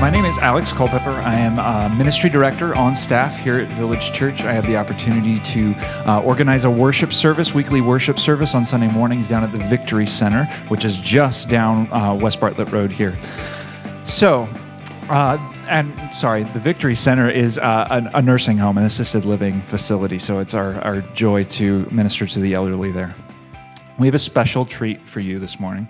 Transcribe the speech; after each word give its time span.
My 0.00 0.10
name 0.10 0.24
is 0.24 0.38
Alex 0.38 0.72
Culpepper. 0.72 1.10
I 1.10 1.34
am 1.34 1.58
a 1.58 1.92
ministry 1.92 2.30
director 2.30 2.72
on 2.76 2.94
staff 2.94 3.36
here 3.36 3.58
at 3.58 3.66
Village 3.76 4.12
Church. 4.12 4.42
I 4.42 4.52
have 4.52 4.64
the 4.64 4.76
opportunity 4.76 5.40
to 5.40 5.74
uh, 6.08 6.22
organize 6.24 6.64
a 6.64 6.70
worship 6.70 7.12
service, 7.12 7.52
weekly 7.52 7.80
worship 7.80 8.20
service 8.20 8.54
on 8.54 8.64
Sunday 8.64 8.86
mornings 8.86 9.28
down 9.28 9.42
at 9.42 9.50
the 9.50 9.58
Victory 9.58 10.06
Center, 10.06 10.44
which 10.68 10.84
is 10.84 10.98
just 10.98 11.48
down 11.48 11.92
uh, 11.92 12.14
West 12.14 12.38
Bartlett 12.38 12.70
Road 12.70 12.92
here. 12.92 13.18
So, 14.04 14.48
uh, 15.08 15.36
and 15.66 15.92
sorry, 16.14 16.44
the 16.44 16.60
Victory 16.60 16.94
Center 16.94 17.28
is 17.28 17.58
uh, 17.58 18.08
a, 18.14 18.18
a, 18.18 18.22
nursing 18.22 18.56
home, 18.56 18.78
an 18.78 18.84
assisted 18.84 19.24
living 19.24 19.60
facility. 19.62 20.20
So, 20.20 20.38
it's 20.38 20.54
our, 20.54 20.80
our 20.82 21.00
joy 21.00 21.42
to 21.44 21.88
minister 21.90 22.24
to 22.24 22.38
the 22.38 22.54
elderly 22.54 22.92
there. 22.92 23.16
We 23.98 24.06
have 24.06 24.14
a 24.14 24.20
special 24.20 24.64
treat 24.64 25.00
for 25.08 25.18
you 25.18 25.40
this 25.40 25.58
morning. 25.58 25.88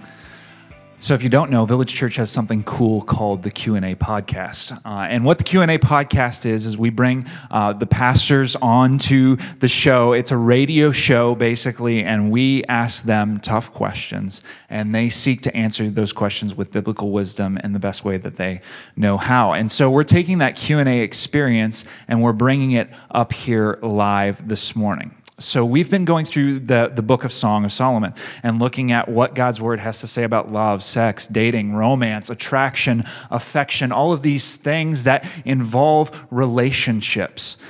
So 1.00 1.14
if 1.14 1.22
you 1.22 1.28
don't 1.28 1.52
know, 1.52 1.64
Village 1.64 1.94
Church 1.94 2.16
has 2.16 2.28
something 2.28 2.64
cool 2.64 3.02
called 3.02 3.44
the 3.44 3.52
Q&A 3.52 3.94
podcast. 3.94 4.84
Uh, 4.84 5.06
and 5.08 5.24
what 5.24 5.38
the 5.38 5.44
Q&A 5.44 5.78
podcast 5.78 6.44
is 6.44 6.66
is 6.66 6.76
we 6.76 6.90
bring 6.90 7.24
uh, 7.52 7.72
the 7.72 7.86
pastors 7.86 8.56
onto 8.56 9.36
the 9.60 9.68
show. 9.68 10.12
It's 10.12 10.32
a 10.32 10.36
radio 10.36 10.90
show 10.90 11.36
basically 11.36 12.02
and 12.02 12.32
we 12.32 12.64
ask 12.64 13.04
them 13.04 13.38
tough 13.38 13.72
questions 13.72 14.42
and 14.68 14.92
they 14.92 15.08
seek 15.08 15.40
to 15.42 15.56
answer 15.56 15.88
those 15.88 16.12
questions 16.12 16.56
with 16.56 16.72
biblical 16.72 17.12
wisdom 17.12 17.58
in 17.58 17.74
the 17.74 17.78
best 17.78 18.04
way 18.04 18.16
that 18.16 18.34
they 18.34 18.60
know 18.96 19.18
how. 19.18 19.52
And 19.52 19.70
so 19.70 19.92
we're 19.92 20.02
taking 20.02 20.38
that 20.38 20.56
Q&A 20.56 21.02
experience 21.02 21.84
and 22.08 22.22
we're 22.22 22.32
bringing 22.32 22.72
it 22.72 22.90
up 23.12 23.32
here 23.32 23.78
live 23.82 24.48
this 24.48 24.74
morning. 24.74 25.14
So, 25.40 25.64
we've 25.64 25.88
been 25.88 26.04
going 26.04 26.24
through 26.24 26.58
the, 26.60 26.90
the 26.92 27.02
book 27.02 27.22
of 27.22 27.32
Song 27.32 27.64
of 27.64 27.70
Solomon 27.70 28.12
and 28.42 28.58
looking 28.58 28.90
at 28.90 29.08
what 29.08 29.36
God's 29.36 29.60
word 29.60 29.78
has 29.78 30.00
to 30.00 30.08
say 30.08 30.24
about 30.24 30.50
love, 30.50 30.82
sex, 30.82 31.28
dating, 31.28 31.74
romance, 31.74 32.28
attraction, 32.28 33.04
affection, 33.30 33.92
all 33.92 34.12
of 34.12 34.22
these 34.22 34.56
things 34.56 35.04
that 35.04 35.30
involve 35.44 36.26
relationships. 36.32 37.64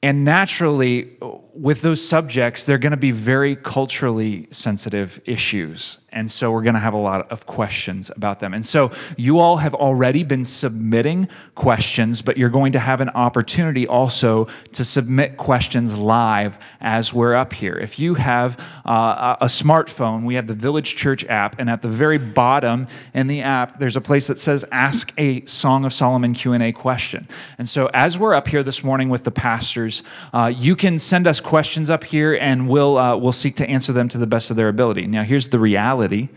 And 0.00 0.24
naturally, 0.24 1.16
with 1.54 1.82
those 1.82 2.06
subjects, 2.06 2.64
they're 2.64 2.78
going 2.78 2.92
to 2.92 2.96
be 2.96 3.10
very 3.10 3.56
culturally 3.56 4.46
sensitive 4.50 5.20
issues. 5.24 5.98
And 6.10 6.30
so 6.30 6.52
we're 6.52 6.62
going 6.62 6.74
to 6.74 6.80
have 6.80 6.94
a 6.94 6.98
lot 6.98 7.30
of 7.30 7.46
questions 7.46 8.10
about 8.16 8.40
them. 8.40 8.54
And 8.54 8.64
so 8.64 8.92
you 9.16 9.40
all 9.40 9.56
have 9.56 9.74
already 9.74 10.22
been 10.22 10.44
submitting 10.44 11.28
questions, 11.54 12.22
but 12.22 12.38
you're 12.38 12.48
going 12.48 12.72
to 12.72 12.78
have 12.78 13.00
an 13.00 13.10
opportunity 13.10 13.86
also 13.86 14.46
to 14.72 14.84
submit 14.84 15.36
questions 15.36 15.96
live 15.96 16.58
as 16.80 17.12
we're 17.12 17.34
up 17.34 17.52
here. 17.52 17.76
If 17.76 17.98
you 17.98 18.14
have 18.14 18.58
uh, 18.86 19.36
a 19.40 19.46
smartphone, 19.46 20.24
we 20.24 20.36
have 20.36 20.46
the 20.46 20.54
Village 20.54 20.96
Church 20.96 21.26
app, 21.26 21.58
and 21.58 21.68
at 21.68 21.82
the 21.82 21.88
very 21.88 22.18
bottom 22.18 22.86
in 23.14 23.26
the 23.26 23.42
app, 23.42 23.78
there's 23.78 23.96
a 23.96 24.00
place 24.00 24.28
that 24.28 24.38
says 24.38 24.64
Ask 24.72 25.12
a 25.18 25.44
Song 25.44 25.84
of 25.84 25.92
Solomon 25.92 26.34
Q&A 26.34 26.72
question. 26.72 27.28
And 27.58 27.68
so 27.68 27.90
as 27.92 28.18
we're 28.18 28.34
up 28.34 28.48
here 28.48 28.62
this 28.62 28.82
morning 28.82 29.08
with 29.08 29.24
the 29.24 29.30
pastors, 29.30 29.87
uh, 30.32 30.52
you 30.54 30.76
can 30.76 30.98
send 30.98 31.26
us 31.26 31.40
questions 31.40 31.90
up 31.90 32.04
here, 32.04 32.34
and 32.34 32.68
we'll, 32.68 32.96
uh, 32.98 33.16
we'll 33.16 33.32
seek 33.32 33.56
to 33.56 33.68
answer 33.68 33.92
them 33.92 34.08
to 34.08 34.18
the 34.18 34.26
best 34.26 34.50
of 34.50 34.56
their 34.56 34.68
ability. 34.68 35.06
Now, 35.06 35.24
here's 35.24 35.48
the 35.48 35.58
reality 35.58 36.28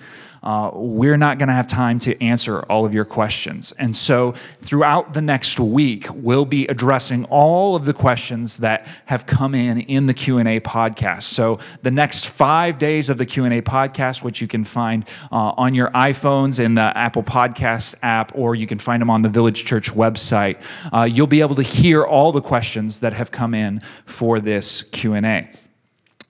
uh, 0.43 0.71
we're 0.73 1.17
not 1.17 1.37
going 1.37 1.47
to 1.47 1.53
have 1.53 1.67
time 1.67 1.99
to 1.99 2.21
answer 2.23 2.61
all 2.63 2.85
of 2.85 2.93
your 2.93 3.05
questions. 3.05 3.71
And 3.73 3.95
so 3.95 4.33
throughout 4.61 5.13
the 5.13 5.21
next 5.21 5.59
week, 5.59 6.07
we'll 6.13 6.45
be 6.45 6.65
addressing 6.67 7.25
all 7.25 7.75
of 7.75 7.85
the 7.85 7.93
questions 7.93 8.57
that 8.57 8.87
have 9.05 9.27
come 9.27 9.53
in 9.53 9.81
in 9.81 10.07
the 10.07 10.13
Q&A 10.13 10.59
podcast. 10.59 11.23
So 11.23 11.59
the 11.83 11.91
next 11.91 12.27
five 12.27 12.79
days 12.79 13.09
of 13.09 13.19
the 13.19 13.25
Q&A 13.25 13.61
podcast, 13.61 14.23
which 14.23 14.41
you 14.41 14.47
can 14.47 14.65
find 14.65 15.07
uh, 15.31 15.53
on 15.57 15.75
your 15.75 15.91
iPhones 15.91 16.59
in 16.59 16.73
the 16.73 16.91
Apple 16.97 17.23
Podcast 17.23 17.95
app, 18.01 18.31
or 18.33 18.55
you 18.55 18.65
can 18.65 18.79
find 18.79 18.99
them 18.99 19.09
on 19.09 19.21
the 19.21 19.29
Village 19.29 19.65
Church 19.65 19.91
website, 19.93 20.57
uh, 20.91 21.03
you'll 21.03 21.27
be 21.27 21.41
able 21.41 21.55
to 21.55 21.63
hear 21.63 22.03
all 22.03 22.31
the 22.31 22.41
questions 22.41 23.01
that 23.01 23.13
have 23.13 23.29
come 23.31 23.53
in 23.53 23.81
for 24.05 24.39
this 24.39 24.81
Q&A. 24.81 25.49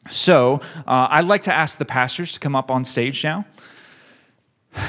So 0.09 0.61
uh, 0.87 1.07
I'd 1.09 1.25
like 1.25 1.43
to 1.43 1.53
ask 1.53 1.77
the 1.77 1.85
pastors 1.85 2.33
to 2.33 2.39
come 2.39 2.55
up 2.55 2.71
on 2.71 2.83
stage 2.83 3.23
now. 3.23 3.45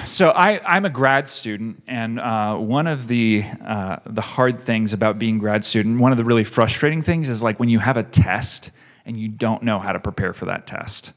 So 0.04 0.30
I, 0.30 0.76
am 0.76 0.84
a 0.84 0.90
grad 0.90 1.28
student, 1.28 1.82
and 1.88 2.20
uh, 2.20 2.56
one 2.56 2.86
of 2.86 3.08
the 3.08 3.44
uh, 3.64 3.96
the 4.06 4.20
hard 4.20 4.58
things 4.58 4.92
about 4.92 5.18
being 5.18 5.38
grad 5.38 5.64
student, 5.64 5.98
one 5.98 6.12
of 6.12 6.18
the 6.18 6.24
really 6.24 6.44
frustrating 6.44 7.02
things, 7.02 7.28
is 7.28 7.42
like 7.42 7.58
when 7.58 7.68
you 7.68 7.80
have 7.80 7.96
a 7.96 8.04
test 8.04 8.70
and 9.04 9.18
you 9.18 9.28
don't 9.28 9.62
know 9.62 9.78
how 9.78 9.92
to 9.92 9.98
prepare 9.98 10.32
for 10.32 10.44
that 10.44 10.66
test 10.66 11.12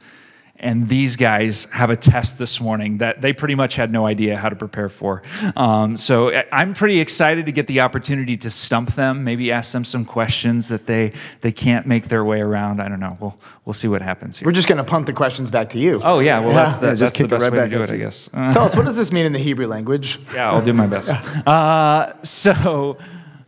and 0.57 0.87
these 0.87 1.15
guys 1.15 1.65
have 1.65 1.89
a 1.89 1.95
test 1.95 2.37
this 2.37 2.61
morning 2.61 2.99
that 2.99 3.21
they 3.21 3.33
pretty 3.33 3.55
much 3.55 3.75
had 3.75 3.91
no 3.91 4.05
idea 4.05 4.37
how 4.37 4.49
to 4.49 4.55
prepare 4.55 4.89
for. 4.89 5.21
Um, 5.55 5.97
so 5.97 6.31
I'm 6.51 6.73
pretty 6.73 6.99
excited 6.99 7.45
to 7.45 7.51
get 7.51 7.67
the 7.67 7.81
opportunity 7.81 8.37
to 8.37 8.49
stump 8.49 8.95
them, 8.95 9.23
maybe 9.23 9.51
ask 9.51 9.73
them 9.73 9.83
some 9.83 10.05
questions 10.05 10.69
that 10.69 10.85
they 10.85 11.13
they 11.41 11.51
can't 11.51 11.85
make 11.85 12.07
their 12.07 12.23
way 12.23 12.41
around. 12.41 12.81
I 12.81 12.87
don't 12.87 12.99
know. 12.99 13.17
We'll 13.19 13.37
we'll 13.65 13.73
see 13.73 13.87
what 13.87 14.01
happens 14.01 14.39
here. 14.39 14.45
We're 14.45 14.53
just 14.53 14.67
going 14.67 14.77
to 14.77 14.83
pump 14.83 15.07
the 15.07 15.13
questions 15.13 15.51
back 15.51 15.71
to 15.71 15.79
you. 15.79 15.99
Oh 16.03 16.19
yeah, 16.19 16.39
well 16.39 16.49
yeah. 16.49 16.55
that's 16.55 16.77
the, 16.77 16.87
yeah, 16.87 16.93
that's 16.95 17.17
the 17.17 17.27
best 17.27 17.43
right 17.43 17.51
way 17.51 17.69
to 17.69 17.69
do 17.69 17.83
it, 17.83 17.91
I 17.91 17.97
guess. 17.97 18.29
Tell 18.29 18.65
us 18.65 18.75
what 18.75 18.85
does 18.85 18.95
this 18.95 19.11
mean 19.11 19.25
in 19.25 19.33
the 19.33 19.39
Hebrew 19.39 19.67
language? 19.67 20.19
Yeah, 20.35 20.51
I'll 20.51 20.61
do 20.61 20.73
my 20.73 20.87
best. 20.87 21.13
Uh, 21.47 22.13
so. 22.23 22.97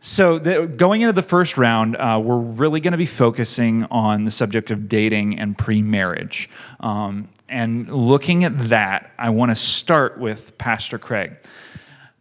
So, 0.08 0.40
the, 0.40 0.68
going 0.68 1.02
into 1.02 1.12
the 1.12 1.22
first 1.22 1.58
round, 1.58 1.98
uh, 1.98 2.18
we're 2.24 2.40
really 2.40 2.80
going 2.80 2.94
to 2.94 2.98
be 2.98 3.06
focusing 3.06 3.84
on 3.92 4.24
the 4.24 4.32
subject 4.32 4.72
of 4.72 4.88
dating 4.88 5.38
and 5.38 5.58
pre 5.58 5.82
marriage. 5.82 6.50
Um, 6.80 7.28
and 7.50 7.92
looking 7.92 8.46
at 8.46 8.70
that, 8.70 9.12
I 9.20 9.32
want 9.32 9.52
to 9.52 9.56
start 9.58 10.18
with 10.18 10.58
Pastor 10.58 10.98
Craig. 10.98 11.36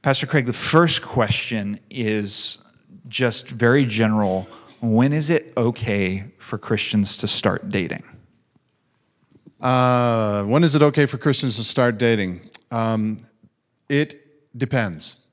Pastor 0.02 0.26
Craig, 0.26 0.46
the 0.46 0.52
first 0.52 1.00
question 1.00 1.78
is 1.88 2.58
just 3.06 3.50
very 3.50 3.86
general. 3.86 4.48
When 4.80 5.12
is 5.12 5.30
it 5.30 5.52
okay 5.56 6.24
for 6.38 6.58
Christians 6.58 7.16
to 7.18 7.28
start 7.28 7.70
dating? 7.70 8.02
Uh, 9.60 10.42
when 10.42 10.64
is 10.64 10.74
it 10.74 10.82
okay 10.82 11.06
for 11.06 11.18
Christians 11.18 11.54
to 11.54 11.62
start 11.62 11.98
dating? 11.98 12.40
Um, 12.72 13.20
it 13.88 14.16
depends. 14.58 15.25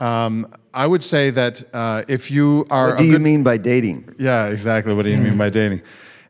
Um, 0.00 0.52
I 0.72 0.86
would 0.86 1.02
say 1.02 1.30
that 1.30 1.62
uh, 1.72 2.02
if 2.08 2.30
you 2.30 2.66
are. 2.70 2.90
What 2.90 2.98
do 2.98 3.04
you 3.04 3.12
good, 3.12 3.22
mean 3.22 3.42
by 3.42 3.58
dating? 3.58 4.12
Yeah, 4.18 4.48
exactly. 4.48 4.92
What 4.92 5.04
do 5.04 5.10
you 5.10 5.18
mean 5.18 5.38
by 5.38 5.50
dating? 5.50 5.82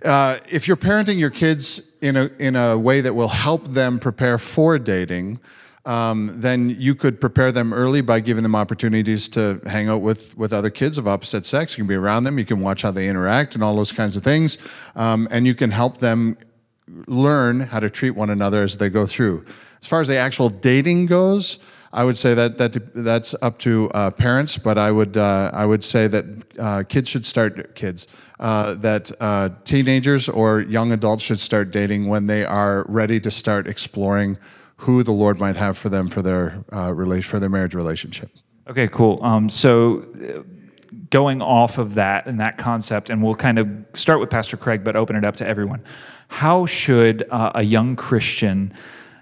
Uh, 0.05 0.37
if 0.51 0.69
you're 0.69 0.77
parenting 0.77 1.19
your 1.19 1.31
kids 1.31 1.97
in 2.03 2.17
a 2.17 2.31
in 2.39 2.57
a 2.57 2.79
way 2.79 3.01
that 3.01 3.15
will 3.15 3.29
help 3.29 3.65
them 3.69 3.99
prepare 3.99 4.37
for 4.37 4.79
dating, 4.79 5.41
um, 5.87 6.31
then 6.35 6.69
you 6.79 6.95
could 6.95 7.19
prepare 7.23 7.51
them 7.51 7.73
early 7.73 8.03
by 8.03 8.21
giving 8.21 8.43
them 8.43 8.55
opportunities 8.55 9.31
to 9.31 9.63
hang 9.67 9.89
out 9.89 10.03
with 10.03 10.37
with 10.37 10.53
other 10.53 10.69
kids 10.69 10.99
of 10.99 11.09
opposite 11.09 11.47
sex. 11.47 11.79
You 11.79 11.85
can 11.85 11.89
be 11.89 11.95
around 11.95 12.25
them. 12.25 12.39
You 12.39 12.45
can 12.45 12.61
watch 12.61 12.83
how 12.83 12.91
they 12.91 13.09
interact 13.09 13.55
and 13.55 13.65
all 13.65 13.75
those 13.75 13.93
kinds 13.93 14.15
of 14.15 14.23
things, 14.23 14.59
um, 14.95 15.27
and 15.31 15.47
you 15.47 15.55
can 15.55 15.71
help 15.71 15.99
them 15.99 16.37
learn 17.07 17.61
how 17.61 17.81
to 17.81 17.89
treat 17.89 18.11
one 18.11 18.29
another 18.29 18.63
as 18.63 18.77
they 18.77 18.91
go 18.91 19.07
through. 19.07 19.43
As 19.81 19.89
far 19.89 20.03
as 20.03 20.09
the 20.09 20.17
actual 20.17 20.51
dating 20.51 21.07
goes. 21.07 21.61
I 21.95 22.03
would 22.03 22.19
say 22.19 22.35
that, 22.35 22.59
that 22.59 22.93
that's 22.93 23.37
up 23.41 23.61
to 23.61 23.89
uh, 23.95 24.11
parents, 24.11 24.59
but 24.59 24.77
I 24.77 24.91
would, 24.91 25.17
uh, 25.17 25.53
I 25.55 25.65
would 25.65 25.85
say 25.85 26.09
that 26.09 26.25
uh, 26.59 26.83
kids 26.89 27.09
should 27.09 27.25
start, 27.25 27.77
kids, 27.77 28.09
uh, 28.41 28.75
that 28.75 29.13
uh, 29.21 29.51
teenagers 29.63 30.29
or 30.29 30.61
young 30.61 30.91
adults 30.91 31.23
should 31.23 31.39
start 31.39 31.71
dating 31.71 32.09
when 32.09 32.27
they 32.27 32.45
are 32.45 32.85
ready 32.89 33.21
to 33.21 33.31
start 33.31 33.69
exploring 33.69 34.39
who 34.79 35.05
the 35.05 35.13
Lord 35.13 35.39
might 35.39 35.55
have 35.55 35.79
for 35.79 35.89
them 35.89 36.09
for 36.09 36.21
their, 36.21 36.65
uh, 36.73 36.93
relation, 36.93 37.31
for 37.31 37.39
their 37.39 37.49
marriage 37.49 37.77
relationship. 37.77 38.29
Okay, 38.67 38.89
cool. 38.89 39.21
Um, 39.23 39.49
so 39.49 40.05
going 41.11 41.41
off 41.41 41.79
of 41.79 41.95
that 41.95 42.27
and 42.27 42.41
that 42.41 42.59
concept, 42.59 43.09
and 43.09 43.23
we'll 43.23 43.37
kind 43.37 43.61
of 43.61 43.69
start 43.93 44.19
with 44.19 44.31
Pastor 44.31 44.57
Craig, 44.57 44.83
but 44.83 44.97
open 44.97 45.15
it 45.15 45.25
up 45.25 45.37
to 45.37 45.47
everyone. 45.47 45.85
How 46.27 46.67
should 46.67 47.25
a 47.31 47.63
young 47.63 47.95
Christian 47.95 48.73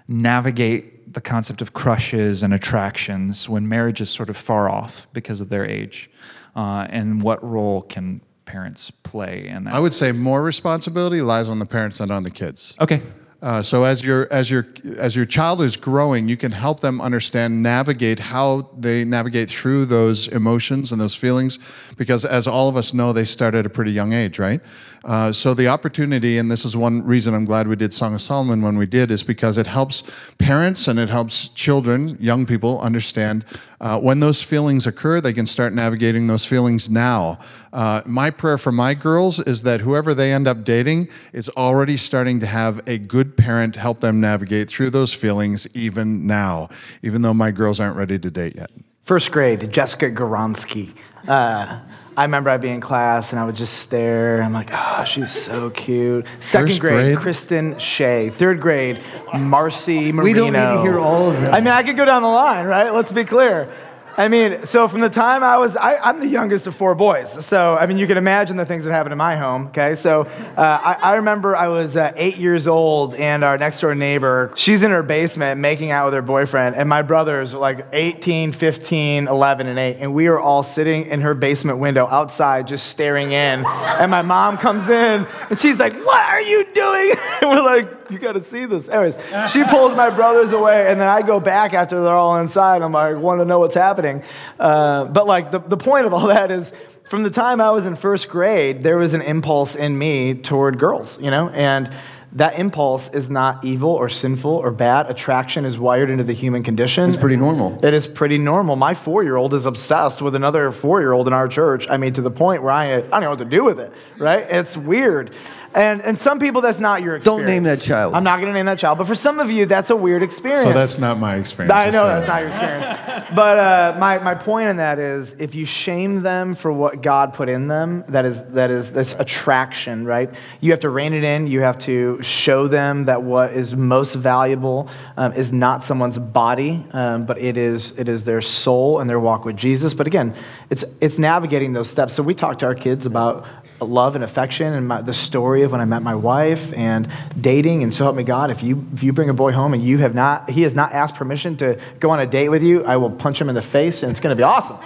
navigate 0.07 0.92
the 1.13 1.21
concept 1.21 1.61
of 1.61 1.73
crushes 1.73 2.43
and 2.43 2.53
attractions 2.53 3.47
when 3.49 3.67
marriage 3.67 4.01
is 4.01 4.09
sort 4.09 4.29
of 4.29 4.37
far 4.37 4.69
off 4.69 5.07
because 5.13 5.41
of 5.41 5.49
their 5.49 5.65
age? 5.65 6.09
Uh, 6.55 6.85
and 6.89 7.23
what 7.23 7.43
role 7.43 7.81
can 7.81 8.21
parents 8.45 8.91
play 8.91 9.47
in 9.47 9.63
that? 9.63 9.73
I 9.73 9.79
would 9.79 9.93
say 9.93 10.11
more 10.11 10.43
responsibility 10.43 11.21
lies 11.21 11.49
on 11.49 11.59
the 11.59 11.65
parents 11.65 11.97
than 11.97 12.11
on 12.11 12.23
the 12.23 12.29
kids. 12.29 12.75
Okay. 12.79 13.01
Uh, 13.43 13.61
so 13.61 13.83
as 13.83 14.05
your 14.05 14.25
as 14.31 14.49
your 14.49 14.65
as 14.97 15.17
your 15.17 15.25
child 15.25 15.61
is 15.61 15.75
growing, 15.75 16.29
you 16.29 16.37
can 16.37 16.53
help 16.53 16.79
them 16.79 17.01
understand, 17.01 17.61
navigate 17.61 18.17
how 18.17 18.69
they 18.77 19.03
navigate 19.03 19.49
through 19.49 19.83
those 19.83 20.29
emotions 20.29 20.93
and 20.93 21.01
those 21.01 21.13
feelings, 21.13 21.59
because 21.97 22.23
as 22.23 22.47
all 22.47 22.69
of 22.69 22.77
us 22.77 22.93
know, 22.93 23.11
they 23.11 23.25
start 23.25 23.53
at 23.53 23.65
a 23.65 23.69
pretty 23.69 23.91
young 23.91 24.13
age, 24.13 24.39
right? 24.39 24.61
Uh, 25.03 25.29
so 25.29 25.53
the 25.53 25.67
opportunity, 25.67 26.37
and 26.37 26.49
this 26.49 26.63
is 26.63 26.77
one 26.77 27.05
reason 27.05 27.33
I'm 27.33 27.43
glad 27.43 27.67
we 27.67 27.75
did 27.75 27.93
Song 27.93 28.13
of 28.13 28.21
Solomon 28.21 28.61
when 28.61 28.77
we 28.77 28.85
did, 28.85 29.11
is 29.11 29.23
because 29.23 29.57
it 29.57 29.67
helps 29.67 30.03
parents 30.37 30.87
and 30.87 30.97
it 30.97 31.09
helps 31.09 31.49
children, 31.49 32.15
young 32.21 32.45
people, 32.45 32.79
understand 32.79 33.43
uh, 33.83 33.99
when 33.99 34.21
those 34.21 34.41
feelings 34.41 34.87
occur, 34.87 35.19
they 35.19 35.33
can 35.33 35.45
start 35.45 35.73
navigating 35.73 36.27
those 36.27 36.45
feelings 36.45 36.89
now. 36.89 37.37
Uh, 37.73 38.03
my 38.05 38.29
prayer 38.29 38.59
for 38.59 38.71
my 38.71 38.93
girls 38.93 39.39
is 39.39 39.63
that 39.63 39.81
whoever 39.81 40.13
they 40.13 40.31
end 40.31 40.47
up 40.47 40.63
dating 40.63 41.09
is 41.33 41.49
already 41.57 41.97
starting 41.97 42.39
to 42.39 42.45
have 42.45 42.79
a 42.87 42.99
good 42.99 43.35
parent 43.35 43.75
help 43.75 43.99
them 43.99 44.21
navigate 44.21 44.69
through 44.69 44.91
those 44.91 45.13
feelings 45.13 45.67
even 45.75 46.27
now, 46.27 46.69
even 47.01 47.23
though 47.23 47.33
my 47.33 47.49
girls 47.49 47.79
aren't 47.79 47.97
ready 47.97 48.19
to 48.19 48.29
date 48.29 48.55
yet. 48.55 48.69
First 49.03 49.31
grade, 49.31 49.71
Jessica 49.73 50.11
Goronsky. 50.11 50.95
Uh, 51.27 51.79
I 52.15 52.21
remember 52.21 52.51
I'd 52.51 52.61
be 52.61 52.69
in 52.69 52.79
class 52.79 53.31
and 53.31 53.39
I 53.39 53.45
would 53.45 53.55
just 53.55 53.73
stare. 53.73 54.43
I'm 54.43 54.53
like, 54.53 54.69
oh, 54.71 55.03
she's 55.03 55.31
so 55.31 55.71
cute. 55.71 56.27
Second 56.39 56.67
First 56.67 56.79
grade, 56.79 57.05
grade? 57.05 57.17
Kristen 57.17 57.79
Shea. 57.79 58.29
Third 58.29 58.61
grade, 58.61 59.01
Marcy 59.33 60.11
Marino. 60.11 60.23
We 60.23 60.33
don't 60.33 60.53
need 60.53 60.75
to 60.75 60.81
hear 60.83 60.99
all 60.99 61.31
of 61.31 61.41
them. 61.41 61.53
I 61.53 61.59
mean, 61.59 61.69
I 61.69 61.81
could 61.81 61.97
go 61.97 62.05
down 62.05 62.21
the 62.21 62.27
line, 62.27 62.67
right? 62.67 62.93
Let's 62.93 63.11
be 63.11 63.25
clear. 63.25 63.67
I 64.15 64.27
mean, 64.27 64.67
so 64.67 64.87
from 64.87 65.01
the 65.01 65.09
time 65.09 65.43
I 65.43 65.57
was, 65.57 65.75
I, 65.75 65.95
I'm 65.95 66.19
the 66.19 66.27
youngest 66.27 66.67
of 66.67 66.75
four 66.75 66.93
boys. 66.93 67.43
So, 67.43 67.75
I 67.75 67.87
mean, 67.87 67.97
you 67.97 68.05
can 68.05 68.17
imagine 68.17 68.57
the 68.57 68.65
things 68.65 68.83
that 68.83 68.91
happened 68.91 69.11
in 69.11 69.17
my 69.17 69.35
home, 69.35 69.67
okay? 69.67 69.95
So, 69.95 70.21
uh, 70.21 70.55
I, 70.55 70.97
I 71.01 71.15
remember 71.15 71.55
I 71.55 71.67
was 71.67 71.97
uh, 71.97 72.11
eight 72.15 72.37
years 72.37 72.67
old, 72.67 73.15
and 73.15 73.43
our 73.43 73.57
next 73.57 73.79
door 73.79 73.95
neighbor, 73.95 74.51
she's 74.55 74.83
in 74.83 74.91
her 74.91 75.01
basement 75.01 75.59
making 75.59 75.89
out 75.89 76.05
with 76.05 76.13
her 76.13 76.21
boyfriend, 76.21 76.75
and 76.75 76.87
my 76.87 77.01
brothers 77.01 77.55
were 77.55 77.59
like 77.59 77.87
18, 77.91 78.51
15, 78.51 79.27
11, 79.27 79.67
and 79.67 79.79
8, 79.79 79.97
and 79.99 80.13
we 80.13 80.29
were 80.29 80.39
all 80.39 80.61
sitting 80.61 81.07
in 81.07 81.21
her 81.21 81.33
basement 81.33 81.79
window 81.79 82.05
outside 82.05 82.67
just 82.67 82.87
staring 82.87 83.31
in. 83.31 83.65
And 83.65 84.11
my 84.11 84.21
mom 84.21 84.57
comes 84.57 84.89
in, 84.89 85.25
and 85.49 85.57
she's 85.57 85.79
like, 85.79 85.93
What 85.95 86.22
are 86.33 86.41
you 86.41 86.65
doing? 86.73 87.13
And 87.43 87.49
we're 87.49 87.63
like, 87.63 88.09
You 88.09 88.19
gotta 88.19 88.41
see 88.41 88.65
this. 88.65 88.87
Anyways, 88.87 89.17
she 89.51 89.63
pulls 89.65 89.95
my 89.95 90.09
brothers 90.09 90.53
away, 90.53 90.87
and 90.89 90.99
then 90.99 91.09
I 91.09 91.21
go 91.21 91.39
back 91.39 91.73
after 91.73 92.01
they're 92.01 92.13
all 92.13 92.37
inside. 92.37 92.81
I'm 92.81 92.91
like, 92.91 93.17
Want 93.17 93.41
to 93.41 93.45
know 93.45 93.59
what's 93.59 93.75
happening? 93.75 94.23
Uh, 94.59 95.05
but 95.05 95.27
like, 95.27 95.51
the, 95.51 95.59
the 95.59 95.77
point 95.77 96.05
of 96.05 96.13
all 96.13 96.27
that 96.27 96.51
is, 96.51 96.71
from 97.09 97.23
the 97.23 97.29
time 97.29 97.61
I 97.61 97.71
was 97.71 97.85
in 97.85 97.95
first 97.95 98.29
grade, 98.29 98.81
there 98.81 98.97
was 98.97 99.13
an 99.13 99.21
impulse 99.21 99.75
in 99.75 99.97
me 99.97 100.33
toward 100.33 100.79
girls, 100.79 101.17
you 101.19 101.29
know? 101.29 101.49
And 101.49 101.93
that 102.35 102.57
impulse 102.57 103.09
is 103.09 103.29
not 103.29 103.63
evil 103.63 103.91
or 103.91 104.09
sinful 104.09 104.51
or 104.51 104.71
bad. 104.71 105.09
Attraction 105.09 105.65
is 105.65 105.77
wired 105.77 106.09
into 106.09 106.23
the 106.23 106.33
human 106.33 106.63
condition. 106.63 107.07
It's 107.07 107.17
pretty 107.17 107.35
normal. 107.35 107.79
It 107.85 107.93
is 107.93 108.07
pretty 108.07 108.37
normal. 108.37 108.75
My 108.75 108.93
four 108.93 109.23
year 109.23 109.35
old 109.35 109.53
is 109.53 109.65
obsessed 109.65 110.21
with 110.21 110.33
another 110.33 110.71
four 110.71 110.99
year 110.99 111.13
old 111.13 111.27
in 111.27 111.33
our 111.33 111.47
church. 111.47 111.87
I 111.89 111.97
mean, 111.97 112.13
to 112.13 112.21
the 112.21 112.31
point 112.31 112.63
where 112.63 112.71
I, 112.71 112.97
I 112.97 113.01
don't 113.01 113.21
know 113.21 113.29
what 113.29 113.39
to 113.39 113.45
do 113.45 113.63
with 113.63 113.79
it, 113.79 113.91
right? 114.17 114.45
It's 114.49 114.75
weird. 114.75 115.31
And, 115.75 116.01
and 116.03 116.19
some 116.19 116.39
people, 116.39 116.61
that's 116.61 116.79
not 116.79 117.01
your 117.01 117.15
experience. 117.15 117.41
Don't 117.41 117.47
name 117.47 117.63
that 117.63 117.81
child. 117.81 118.13
I'm 118.13 118.23
not 118.23 118.37
going 118.39 118.47
to 118.47 118.53
name 118.53 118.67
that 118.67 118.77
child. 118.77 118.99
But 118.99 119.07
for 119.07 119.15
some 119.15 119.39
of 119.39 119.49
you, 119.49 119.65
that's 119.65 119.89
a 119.89 119.95
weird 119.95 120.21
experience. 120.21 120.63
So 120.63 120.73
that's 120.73 120.99
not 120.99 121.17
my 121.17 121.35
experience. 121.35 121.73
I 121.73 121.89
know 121.89 122.05
that's 122.05 122.27
not 122.27 122.41
your 122.41 122.49
experience. 122.49 123.29
but 123.35 123.57
uh, 123.57 123.97
my, 123.99 124.19
my 124.19 124.35
point 124.35 124.69
in 124.69 124.77
that 124.77 124.99
is 124.99 125.35
if 125.39 125.55
you 125.55 125.65
shame 125.65 126.21
them 126.21 126.53
for 126.53 126.71
what 126.71 127.01
God 127.01 127.33
put 127.33 127.49
in 127.49 127.67
them, 127.67 128.03
that 128.09 128.25
is, 128.25 128.43
that 128.49 128.69
is 128.69 128.91
this 128.91 129.15
attraction, 129.17 130.05
right? 130.05 130.31
You 130.61 130.71
have 130.71 130.81
to 130.81 130.89
rein 130.89 131.13
it 131.13 131.23
in. 131.23 131.47
You 131.47 131.61
have 131.61 131.79
to 131.79 132.21
show 132.23 132.67
them 132.67 133.05
that 133.05 133.23
what 133.23 133.53
is 133.53 133.75
most 133.75 134.15
valuable 134.15 134.89
um, 135.17 135.33
is 135.33 135.51
not 135.51 135.83
someone's 135.83 136.17
body, 136.17 136.85
um, 136.91 137.25
but 137.25 137.37
it 137.37 137.57
is, 137.57 137.97
it 137.97 138.09
is 138.09 138.23
their 138.23 138.41
soul 138.41 138.99
and 138.99 139.09
their 139.09 139.19
walk 139.19 139.45
with 139.45 139.57
Jesus. 139.57 139.93
But 139.93 140.07
again, 140.07 140.33
it's, 140.69 140.83
it's 141.01 141.19
navigating 141.19 141.73
those 141.73 141.89
steps. 141.89 142.13
So 142.13 142.23
we 142.23 142.33
talk 142.33 142.59
to 142.59 142.65
our 142.65 142.75
kids 142.75 143.05
about 143.05 143.45
love 143.79 144.15
and 144.15 144.23
affection 144.23 144.73
and 144.73 144.87
my, 144.87 145.01
the 145.01 145.13
story 145.13 145.63
of 145.63 145.71
when 145.71 145.81
I 145.81 145.85
met 145.85 146.01
my 146.01 146.15
wife 146.15 146.73
and 146.73 147.11
dating 147.39 147.83
and 147.83 147.93
so 147.93 148.05
help 148.05 148.15
me 148.15 148.23
God 148.23 148.49
if 148.49 148.63
you 148.63 148.87
if 148.93 149.03
you 149.03 149.11
bring 149.11 149.29
a 149.29 149.33
boy 149.33 149.51
home 149.51 149.73
and 149.73 149.83
you 149.83 149.97
have 149.97 150.15
not 150.15 150.49
he 150.49 150.61
has 150.61 150.73
not 150.73 150.93
asked 150.93 151.15
permission 151.15 151.57
to 151.57 151.77
go 151.99 152.09
on 152.09 152.21
a 152.21 152.25
date 152.25 152.47
with 152.47 152.63
you 152.63 152.85
I 152.85 152.95
will 152.95 153.09
punch 153.09 153.41
him 153.41 153.49
in 153.49 153.55
the 153.55 153.61
face 153.61 154.01
and 154.01 154.09
it's 154.09 154.21
going 154.21 154.33
to 154.33 154.39
be 154.39 154.43
awesome 154.43 154.77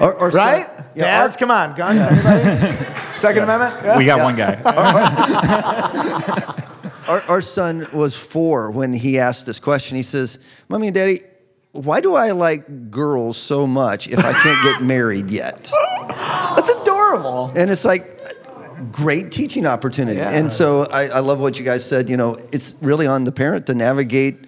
Our, 0.00 0.14
our 0.18 0.30
son- 0.30 0.46
right 0.46 0.68
yeah, 0.94 1.20
our- 1.20 1.26
dads 1.26 1.36
come 1.36 1.50
on 1.50 1.76
guns 1.76 1.98
anybody 2.00 2.84
second 3.16 3.42
amendment 3.44 3.84
Yeah? 3.84 3.96
We 3.98 4.04
got 4.04 4.22
one 4.22 4.36
guy. 4.36 4.60
Our, 7.08 7.20
our 7.28 7.40
son 7.40 7.86
was 7.92 8.16
four 8.16 8.72
when 8.72 8.92
he 8.92 9.20
asked 9.20 9.46
this 9.46 9.60
question. 9.60 9.94
He 9.96 10.02
says, 10.02 10.40
Mommy 10.68 10.88
and 10.88 10.94
Daddy, 10.94 11.20
why 11.70 12.00
do 12.00 12.16
I 12.16 12.32
like 12.32 12.90
girls 12.90 13.36
so 13.36 13.64
much 13.64 14.08
if 14.08 14.18
I 14.18 14.32
can't 14.32 14.60
get 14.64 14.82
married 14.84 15.30
yet? 15.30 15.70
that's 16.08 16.68
adorable 16.68 17.52
And 17.54 17.70
it's 17.70 17.84
like, 17.84 18.20
great 18.90 19.30
teaching 19.30 19.66
opportunity. 19.66 20.18
Yeah. 20.18 20.30
And 20.30 20.50
so 20.50 20.86
I, 20.86 21.06
I 21.06 21.18
love 21.20 21.38
what 21.38 21.60
you 21.60 21.64
guys 21.64 21.84
said. 21.84 22.10
You 22.10 22.16
know, 22.16 22.40
it's 22.50 22.74
really 22.82 23.06
on 23.06 23.22
the 23.22 23.30
parent 23.30 23.66
to 23.68 23.74
navigate 23.76 24.44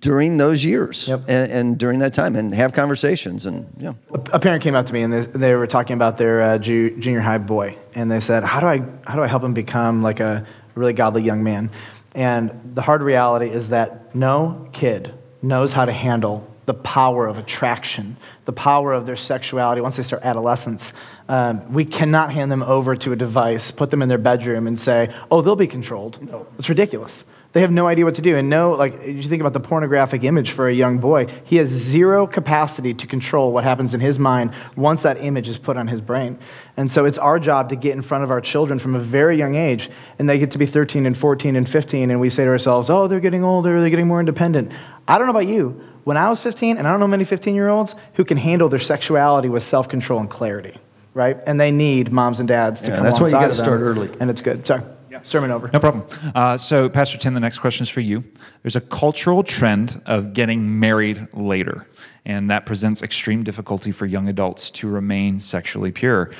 during 0.00 0.38
those 0.38 0.64
years 0.64 1.08
Yep. 1.08 1.20
and, 1.28 1.52
and 1.52 1.78
during 1.78 1.98
that 1.98 2.14
time 2.14 2.36
and 2.36 2.54
have 2.54 2.72
conversations. 2.72 3.44
And 3.44 3.66
yeah. 3.78 3.92
a 4.32 4.38
parent 4.38 4.62
came 4.62 4.74
up 4.74 4.86
to 4.86 4.92
me 4.94 5.02
and 5.02 5.12
they, 5.12 5.20
they 5.20 5.54
were 5.54 5.66
talking 5.66 5.94
about 5.94 6.16
their 6.16 6.40
uh, 6.40 6.58
ju- 6.58 6.96
junior 6.98 7.20
high 7.20 7.38
boy 7.38 7.76
and 7.94 8.10
they 8.10 8.20
said 8.20 8.44
how 8.44 8.60
do 8.60 8.66
i 8.66 8.78
how 9.06 9.14
do 9.14 9.22
i 9.22 9.26
help 9.26 9.42
him 9.42 9.52
become 9.54 10.02
like 10.02 10.20
a 10.20 10.46
really 10.74 10.92
godly 10.92 11.22
young 11.22 11.42
man 11.44 11.70
and 12.14 12.50
the 12.74 12.82
hard 12.82 13.02
reality 13.02 13.48
is 13.50 13.68
that 13.68 14.14
no 14.14 14.68
kid 14.72 15.12
knows 15.42 15.72
how 15.72 15.84
to 15.84 15.92
handle 15.92 16.48
the 16.66 16.74
power 16.74 17.26
of 17.26 17.36
attraction 17.38 18.16
the 18.46 18.52
power 18.52 18.92
of 18.92 19.04
their 19.06 19.16
sexuality 19.16 19.80
once 19.80 19.96
they 19.96 20.02
start 20.02 20.22
adolescence 20.24 20.92
um, 21.28 21.72
we 21.72 21.84
cannot 21.84 22.32
hand 22.32 22.50
them 22.50 22.62
over 22.62 22.96
to 22.96 23.12
a 23.12 23.16
device 23.16 23.70
put 23.70 23.90
them 23.90 24.00
in 24.02 24.08
their 24.08 24.18
bedroom 24.18 24.66
and 24.66 24.80
say 24.80 25.12
oh 25.30 25.42
they'll 25.42 25.56
be 25.56 25.66
controlled 25.66 26.20
no. 26.22 26.46
it's 26.58 26.68
ridiculous 26.68 27.24
they 27.54 27.60
have 27.60 27.70
no 27.70 27.86
idea 27.86 28.04
what 28.04 28.16
to 28.16 28.22
do. 28.22 28.36
And 28.36 28.50
no, 28.50 28.72
like, 28.72 29.06
you 29.06 29.22
think 29.22 29.40
about 29.40 29.52
the 29.52 29.60
pornographic 29.60 30.24
image 30.24 30.50
for 30.50 30.68
a 30.68 30.74
young 30.74 30.98
boy, 30.98 31.28
he 31.44 31.56
has 31.56 31.68
zero 31.68 32.26
capacity 32.26 32.92
to 32.94 33.06
control 33.06 33.52
what 33.52 33.62
happens 33.62 33.94
in 33.94 34.00
his 34.00 34.18
mind 34.18 34.52
once 34.76 35.02
that 35.02 35.22
image 35.22 35.48
is 35.48 35.56
put 35.56 35.76
on 35.76 35.86
his 35.86 36.00
brain. 36.00 36.36
And 36.76 36.90
so 36.90 37.04
it's 37.04 37.16
our 37.16 37.38
job 37.38 37.68
to 37.68 37.76
get 37.76 37.92
in 37.92 38.02
front 38.02 38.24
of 38.24 38.32
our 38.32 38.40
children 38.40 38.80
from 38.80 38.96
a 38.96 38.98
very 38.98 39.38
young 39.38 39.54
age. 39.54 39.88
And 40.18 40.28
they 40.28 40.36
get 40.36 40.50
to 40.50 40.58
be 40.58 40.66
13 40.66 41.06
and 41.06 41.16
14 41.16 41.54
and 41.54 41.68
15, 41.68 42.10
and 42.10 42.20
we 42.20 42.28
say 42.28 42.44
to 42.44 42.50
ourselves, 42.50 42.90
oh, 42.90 43.06
they're 43.06 43.20
getting 43.20 43.44
older, 43.44 43.80
they're 43.80 43.88
getting 43.88 44.08
more 44.08 44.20
independent. 44.20 44.72
I 45.06 45.16
don't 45.16 45.28
know 45.28 45.32
about 45.32 45.46
you. 45.46 45.80
When 46.02 46.16
I 46.16 46.28
was 46.28 46.40
15, 46.42 46.76
and 46.76 46.88
I 46.88 46.90
don't 46.90 46.98
know 46.98 47.06
many 47.06 47.24
15 47.24 47.54
year 47.54 47.68
olds 47.68 47.94
who 48.14 48.24
can 48.24 48.36
handle 48.36 48.68
their 48.68 48.80
sexuality 48.80 49.48
with 49.48 49.62
self 49.62 49.88
control 49.88 50.18
and 50.18 50.28
clarity, 50.28 50.76
right? 51.14 51.38
And 51.46 51.60
they 51.60 51.70
need 51.70 52.10
moms 52.10 52.40
and 52.40 52.48
dads 52.48 52.80
to 52.82 52.88
Yeah, 52.88 52.96
come 52.96 53.04
that's 53.04 53.20
why 53.20 53.28
you 53.28 53.32
gotta 53.32 53.54
start 53.54 53.80
early. 53.80 54.10
And 54.18 54.28
it's 54.28 54.40
good. 54.40 54.66
Sorry. 54.66 54.82
Sermon 55.22 55.50
over. 55.50 55.70
No 55.72 55.80
problem. 55.80 56.04
Uh, 56.34 56.56
so, 56.56 56.88
Pastor 56.88 57.18
Tim, 57.18 57.34
the 57.34 57.40
next 57.40 57.58
question 57.58 57.82
is 57.84 57.88
for 57.88 58.00
you. 58.00 58.24
There's 58.62 58.76
a 58.76 58.80
cultural 58.80 59.42
trend 59.42 60.00
of 60.06 60.32
getting 60.32 60.80
married 60.80 61.28
later, 61.32 61.86
and 62.24 62.50
that 62.50 62.66
presents 62.66 63.02
extreme 63.02 63.42
difficulty 63.42 63.92
for 63.92 64.06
young 64.06 64.28
adults 64.28 64.70
to 64.70 64.88
remain 64.88 65.40
sexually 65.40 65.92
pure. 65.92 66.30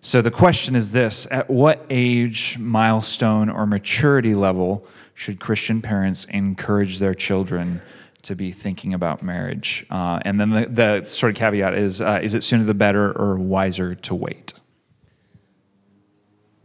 So, 0.00 0.22
the 0.22 0.30
question 0.30 0.74
is 0.74 0.92
this 0.92 1.26
At 1.30 1.48
what 1.50 1.86
age, 1.90 2.58
milestone, 2.58 3.48
or 3.48 3.66
maturity 3.66 4.34
level 4.34 4.86
should 5.14 5.38
Christian 5.38 5.80
parents 5.80 6.24
encourage 6.26 6.98
their 6.98 7.14
children 7.14 7.80
to 8.22 8.34
be 8.34 8.50
thinking 8.50 8.94
about 8.94 9.22
marriage? 9.22 9.86
Uh, 9.90 10.20
and 10.24 10.40
then 10.40 10.50
the, 10.50 10.66
the 10.66 11.04
sort 11.06 11.30
of 11.30 11.36
caveat 11.36 11.74
is 11.74 12.00
uh, 12.00 12.20
is 12.22 12.34
it 12.34 12.42
sooner 12.42 12.64
the 12.64 12.74
better 12.74 13.12
or 13.12 13.36
wiser 13.36 13.94
to 13.94 14.14
wait? 14.14 14.51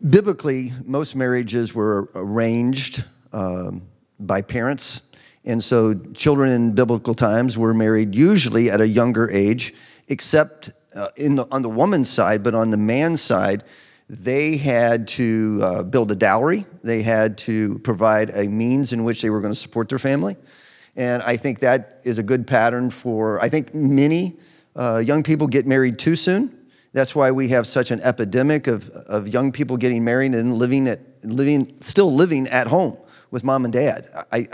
Biblically, 0.10 0.74
most 0.86 1.16
marriages 1.16 1.74
were 1.74 2.10
arranged 2.16 3.04
um, 3.34 3.84
by 4.20 4.42
parents. 4.42 5.02
And 5.46 5.64
so 5.64 5.94
children 6.14 6.50
in 6.50 6.74
biblical 6.74 7.14
times 7.14 7.58
were 7.58 7.74
married 7.74 8.16
usually 8.16 8.70
at 8.70 8.82
a 8.82 8.88
younger 8.88 9.30
age, 9.32 9.74
except 10.08 10.72
uh, 10.96 11.10
the, 11.16 11.48
on 11.52 11.62
the 11.62 11.70
woman's 11.70 12.10
side, 12.10 12.44
but 12.44 12.54
on 12.54 12.72
the 12.72 12.78
man's 12.78 13.22
side, 13.22 13.64
they 14.10 14.58
had 14.58 15.08
to 15.08 15.60
uh, 15.62 15.84
build 15.84 16.12
a 16.12 16.16
dowry. 16.16 16.66
They 16.84 17.02
had 17.02 17.38
to 17.40 17.80
provide 17.80 18.32
a 18.32 18.48
means 18.48 18.94
in 18.94 19.04
which 19.04 19.22
they 19.22 19.30
were 19.30 19.42
going 19.42 19.54
to 19.54 19.60
support 19.60 19.90
their 19.90 20.00
family. 20.00 20.38
And 20.96 21.22
I 21.24 21.38
think 21.38 21.60
that 21.60 22.02
is 22.04 22.18
a 22.18 22.24
good 22.24 22.48
pattern 22.48 22.90
for, 22.90 23.40
I 23.40 23.50
think 23.50 23.74
many 23.74 24.40
uh, 24.76 24.98
young 24.98 25.24
people 25.24 25.48
get 25.48 25.68
married 25.68 26.00
too 26.00 26.16
soon. 26.16 26.57
That's 26.98 27.14
why 27.14 27.30
we 27.30 27.50
have 27.50 27.68
such 27.68 27.92
an 27.92 28.02
epidemic 28.02 28.66
of, 28.66 28.90
of 28.90 29.28
young 29.28 29.52
people 29.52 29.78
getting 29.78 30.04
married 30.04 30.34
and 30.34 30.58
living 30.58 30.88
at, 30.88 31.00
living, 31.24 31.78
still 31.80 32.12
living 32.12 32.48
at 32.48 32.66
home 32.66 32.98
with 33.30 33.44
mom 33.44 33.66
and 33.66 33.72
dad. 33.72 34.10
I, 34.32 34.48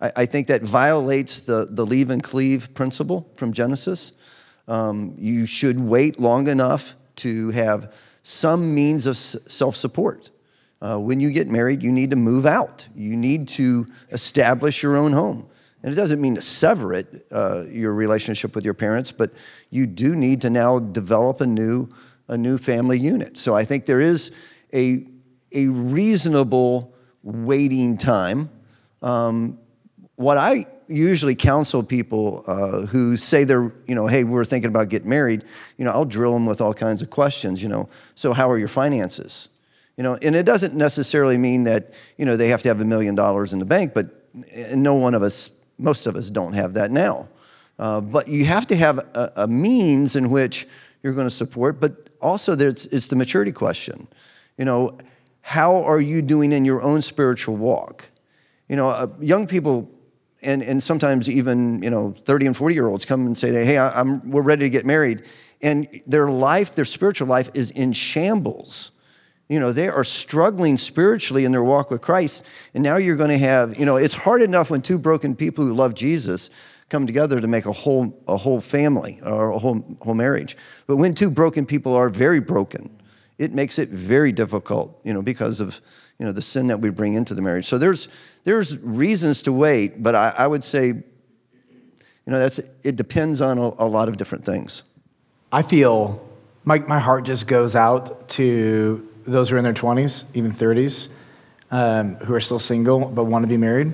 I, 0.00 0.12
I 0.16 0.24
think 0.24 0.46
that 0.46 0.62
violates 0.62 1.42
the, 1.42 1.68
the 1.68 1.84
leave 1.84 2.08
and 2.08 2.22
cleave 2.22 2.72
principle 2.72 3.30
from 3.36 3.52
Genesis. 3.52 4.12
Um, 4.66 5.14
you 5.18 5.44
should 5.44 5.78
wait 5.78 6.18
long 6.18 6.46
enough 6.48 6.94
to 7.16 7.50
have 7.50 7.92
some 8.22 8.74
means 8.74 9.04
of 9.04 9.18
self 9.18 9.76
support. 9.76 10.30
Uh, 10.80 10.98
when 10.98 11.20
you 11.20 11.30
get 11.32 11.48
married, 11.48 11.82
you 11.82 11.92
need 11.92 12.08
to 12.08 12.16
move 12.16 12.46
out. 12.46 12.88
You 12.96 13.14
need 13.14 13.46
to 13.48 13.86
establish 14.10 14.82
your 14.82 14.96
own 14.96 15.12
home. 15.12 15.50
And 15.84 15.92
it 15.92 15.96
doesn't 15.96 16.18
mean 16.18 16.36
to 16.36 16.40
sever 16.40 16.94
it, 16.94 17.26
uh, 17.30 17.64
your 17.68 17.92
relationship 17.92 18.54
with 18.54 18.64
your 18.64 18.72
parents, 18.72 19.12
but 19.12 19.32
you 19.68 19.86
do 19.86 20.16
need 20.16 20.40
to 20.40 20.48
now 20.48 20.78
develop 20.78 21.42
a 21.42 21.46
new, 21.46 21.90
a 22.26 22.38
new 22.38 22.56
family 22.56 22.98
unit. 22.98 23.36
So 23.36 23.54
I 23.54 23.66
think 23.66 23.84
there 23.84 24.00
is 24.00 24.32
a, 24.72 25.06
a 25.52 25.68
reasonable 25.68 26.94
waiting 27.22 27.98
time. 27.98 28.48
Um, 29.02 29.58
what 30.16 30.38
I 30.38 30.64
usually 30.88 31.34
counsel 31.34 31.82
people 31.82 32.44
uh, 32.46 32.86
who 32.86 33.18
say 33.18 33.44
they're, 33.44 33.70
you 33.86 33.94
know, 33.94 34.06
hey, 34.06 34.24
we're 34.24 34.46
thinking 34.46 34.70
about 34.70 34.88
getting 34.88 35.10
married, 35.10 35.44
you 35.76 35.84
know, 35.84 35.90
I'll 35.90 36.06
drill 36.06 36.32
them 36.32 36.46
with 36.46 36.62
all 36.62 36.72
kinds 36.72 37.02
of 37.02 37.10
questions, 37.10 37.62
you 37.62 37.68
know, 37.68 37.90
so 38.14 38.32
how 38.32 38.50
are 38.50 38.56
your 38.56 38.68
finances? 38.68 39.50
You 39.98 40.02
know, 40.02 40.18
and 40.22 40.34
it 40.34 40.46
doesn't 40.46 40.74
necessarily 40.74 41.36
mean 41.36 41.64
that, 41.64 41.92
you 42.16 42.24
know, 42.24 42.38
they 42.38 42.48
have 42.48 42.62
to 42.62 42.68
have 42.68 42.80
a 42.80 42.86
million 42.86 43.14
dollars 43.14 43.52
in 43.52 43.58
the 43.58 43.66
bank, 43.66 43.92
but 43.92 44.06
no 44.74 44.94
one 44.94 45.14
of 45.14 45.22
us, 45.22 45.50
most 45.78 46.06
of 46.06 46.16
us 46.16 46.30
don't 46.30 46.54
have 46.54 46.74
that 46.74 46.90
now. 46.90 47.28
Uh, 47.78 48.00
but 48.00 48.28
you 48.28 48.44
have 48.44 48.66
to 48.68 48.76
have 48.76 48.98
a, 48.98 49.32
a 49.36 49.48
means 49.48 50.16
in 50.16 50.30
which 50.30 50.66
you're 51.02 51.12
going 51.12 51.26
to 51.26 51.34
support, 51.34 51.80
but 51.80 52.08
also 52.20 52.54
there's, 52.54 52.86
it's 52.86 53.08
the 53.08 53.16
maturity 53.16 53.52
question. 53.52 54.06
You 54.56 54.64
know, 54.64 54.98
how 55.40 55.82
are 55.82 56.00
you 56.00 56.22
doing 56.22 56.52
in 56.52 56.64
your 56.64 56.80
own 56.82 57.02
spiritual 57.02 57.56
walk? 57.56 58.10
You 58.68 58.76
know, 58.76 58.88
uh, 58.88 59.08
young 59.20 59.46
people 59.46 59.90
and, 60.44 60.62
and 60.62 60.82
sometimes 60.82 61.28
even, 61.28 61.82
you 61.82 61.90
know, 61.90 62.14
30 62.24 62.46
and 62.46 62.56
40 62.56 62.74
year 62.74 62.86
olds 62.86 63.04
come 63.04 63.26
and 63.26 63.36
say, 63.36 63.64
hey, 63.64 63.78
I, 63.78 64.00
am 64.00 64.30
we're 64.30 64.42
ready 64.42 64.64
to 64.64 64.70
get 64.70 64.86
married. 64.86 65.22
And 65.62 66.02
their 66.06 66.30
life, 66.30 66.74
their 66.74 66.84
spiritual 66.84 67.28
life 67.28 67.50
is 67.54 67.70
in 67.70 67.92
shambles. 67.92 68.92
You 69.48 69.60
know, 69.60 69.72
they 69.72 69.88
are 69.88 70.04
struggling 70.04 70.78
spiritually 70.78 71.44
in 71.44 71.52
their 71.52 71.62
walk 71.62 71.90
with 71.90 72.00
Christ. 72.00 72.44
And 72.72 72.82
now 72.82 72.96
you're 72.96 73.16
going 73.16 73.30
to 73.30 73.38
have, 73.38 73.78
you 73.78 73.84
know, 73.84 73.96
it's 73.96 74.14
hard 74.14 74.40
enough 74.42 74.70
when 74.70 74.80
two 74.80 74.98
broken 74.98 75.36
people 75.36 75.66
who 75.66 75.74
love 75.74 75.94
Jesus 75.94 76.48
come 76.88 77.06
together 77.06 77.40
to 77.40 77.46
make 77.46 77.66
a 77.66 77.72
whole, 77.72 78.22
a 78.26 78.36
whole 78.36 78.60
family 78.60 79.20
or 79.24 79.50
a 79.50 79.58
whole, 79.58 79.84
whole 80.00 80.14
marriage. 80.14 80.56
But 80.86 80.96
when 80.96 81.14
two 81.14 81.30
broken 81.30 81.66
people 81.66 81.94
are 81.94 82.08
very 82.08 82.40
broken, 82.40 82.90
it 83.38 83.52
makes 83.52 83.78
it 83.78 83.88
very 83.88 84.32
difficult, 84.32 84.98
you 85.02 85.12
know, 85.12 85.20
because 85.20 85.60
of, 85.60 85.80
you 86.18 86.24
know, 86.24 86.32
the 86.32 86.42
sin 86.42 86.68
that 86.68 86.80
we 86.80 86.90
bring 86.90 87.14
into 87.14 87.34
the 87.34 87.42
marriage. 87.42 87.66
So 87.66 87.78
there's, 87.78 88.08
there's 88.44 88.78
reasons 88.78 89.42
to 89.42 89.52
wait, 89.52 90.02
but 90.02 90.14
I, 90.14 90.34
I 90.38 90.46
would 90.46 90.62
say, 90.62 90.86
you 90.86 91.02
know, 92.26 92.38
that's, 92.38 92.60
it 92.82 92.96
depends 92.96 93.42
on 93.42 93.58
a, 93.58 93.72
a 93.78 93.88
lot 93.88 94.08
of 94.08 94.16
different 94.16 94.44
things. 94.44 94.84
I 95.52 95.62
feel 95.62 96.26
my, 96.64 96.78
my 96.78 96.98
heart 96.98 97.24
just 97.24 97.46
goes 97.46 97.76
out 97.76 98.28
to 98.30 99.08
those 99.26 99.48
who 99.48 99.56
are 99.56 99.58
in 99.58 99.64
their 99.64 99.74
20s, 99.74 100.24
even 100.34 100.52
30s, 100.52 101.08
um, 101.70 102.16
who 102.16 102.34
are 102.34 102.40
still 102.40 102.58
single 102.58 103.06
but 103.06 103.24
want 103.24 103.42
to 103.42 103.46
be 103.46 103.56
married. 103.56 103.92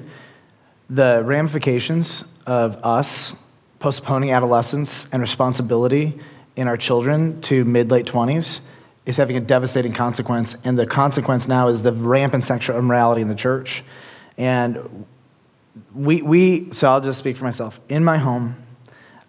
The 0.89 1.23
ramifications 1.25 2.25
of 2.47 2.77
us 2.85 3.33
postponing 3.79 4.33
adolescence 4.33 5.09
and 5.13 5.23
responsibility 5.23 6.19
in 6.57 6.69
our 6.69 6.77
children 6.77 7.41
to 7.43 7.65
mid 7.65 7.91
late 7.91 8.07
20s 8.07 8.61
is 9.07 9.17
having 9.17 9.37
a 9.37 9.41
devastating 9.41 9.93
consequence. 9.93 10.55
And 10.65 10.79
the 10.79 10.87
consequence 10.87 11.49
now 11.49 11.69
is 11.69 11.83
the 11.83 11.93
rampant 11.93 12.45
sexual 12.45 12.79
immorality 12.79 13.23
in 13.23 13.29
the 13.29 13.35
church. 13.35 13.83
And 14.37 15.07
we, 15.95 16.23
we, 16.23 16.73
so 16.73 16.91
I'll 16.91 17.01
just 17.01 17.19
speak 17.19 17.37
for 17.37 17.45
myself. 17.45 17.81
In 17.89 18.05
my 18.05 18.19
home, 18.19 18.57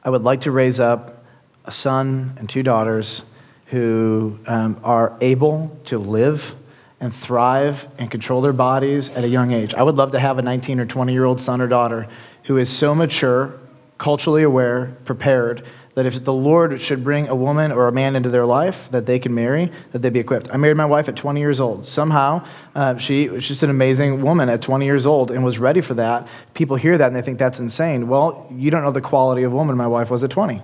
I 0.03 0.09
would 0.09 0.23
like 0.23 0.41
to 0.41 0.51
raise 0.51 0.79
up 0.79 1.23
a 1.65 1.71
son 1.71 2.35
and 2.37 2.49
two 2.49 2.63
daughters 2.63 3.23
who 3.71 4.37
um, 4.47 4.79
are 4.83 5.17
able 5.21 5.75
to 5.85 5.97
live 5.97 6.55
and 6.99 7.13
thrive 7.13 7.87
and 7.97 8.11
control 8.11 8.41
their 8.41 8.53
bodies 8.53 9.09
at 9.11 9.23
a 9.23 9.27
young 9.27 9.51
age. 9.51 9.73
I 9.73 9.81
would 9.81 9.95
love 9.95 10.11
to 10.11 10.19
have 10.19 10.37
a 10.37 10.41
19 10.41 10.79
or 10.79 10.85
20 10.85 11.13
year 11.13 11.25
old 11.25 11.41
son 11.41 11.61
or 11.61 11.67
daughter 11.67 12.07
who 12.43 12.57
is 12.57 12.69
so 12.69 12.93
mature, 12.93 13.57
culturally 13.97 14.43
aware, 14.43 14.97
prepared, 15.05 15.65
that 15.95 16.05
if 16.05 16.23
the 16.23 16.33
Lord 16.33 16.81
should 16.81 17.03
bring 17.03 17.29
a 17.29 17.35
woman 17.35 17.71
or 17.71 17.87
a 17.87 17.91
man 17.93 18.15
into 18.15 18.29
their 18.29 18.45
life 18.45 18.89
that 18.91 19.05
they 19.05 19.19
can 19.19 19.33
marry, 19.33 19.71
that 19.93 19.99
they 19.99 20.09
be 20.09 20.19
equipped. 20.19 20.53
I 20.53 20.57
married 20.57 20.77
my 20.77 20.85
wife 20.85 21.07
at 21.07 21.15
20 21.15 21.39
years 21.39 21.59
old. 21.59 21.85
Somehow, 21.85 22.45
uh, 22.75 22.97
she 22.97 23.29
was 23.29 23.47
just 23.47 23.63
an 23.63 23.69
amazing 23.69 24.21
woman 24.21 24.49
at 24.49 24.61
20 24.61 24.85
years 24.85 25.05
old 25.05 25.31
and 25.31 25.45
was 25.45 25.59
ready 25.59 25.81
for 25.81 25.93
that. 25.93 26.27
People 26.53 26.75
hear 26.75 26.97
that 26.97 27.07
and 27.07 27.15
they 27.15 27.21
think 27.21 27.39
that's 27.39 27.59
insane. 27.59 28.09
Well, 28.09 28.47
you 28.51 28.69
don't 28.69 28.83
know 28.83 28.91
the 28.91 29.01
quality 29.01 29.43
of 29.43 29.53
woman 29.53 29.77
my 29.77 29.87
wife 29.87 30.09
was 30.09 30.23
at 30.25 30.29
20. 30.29 30.61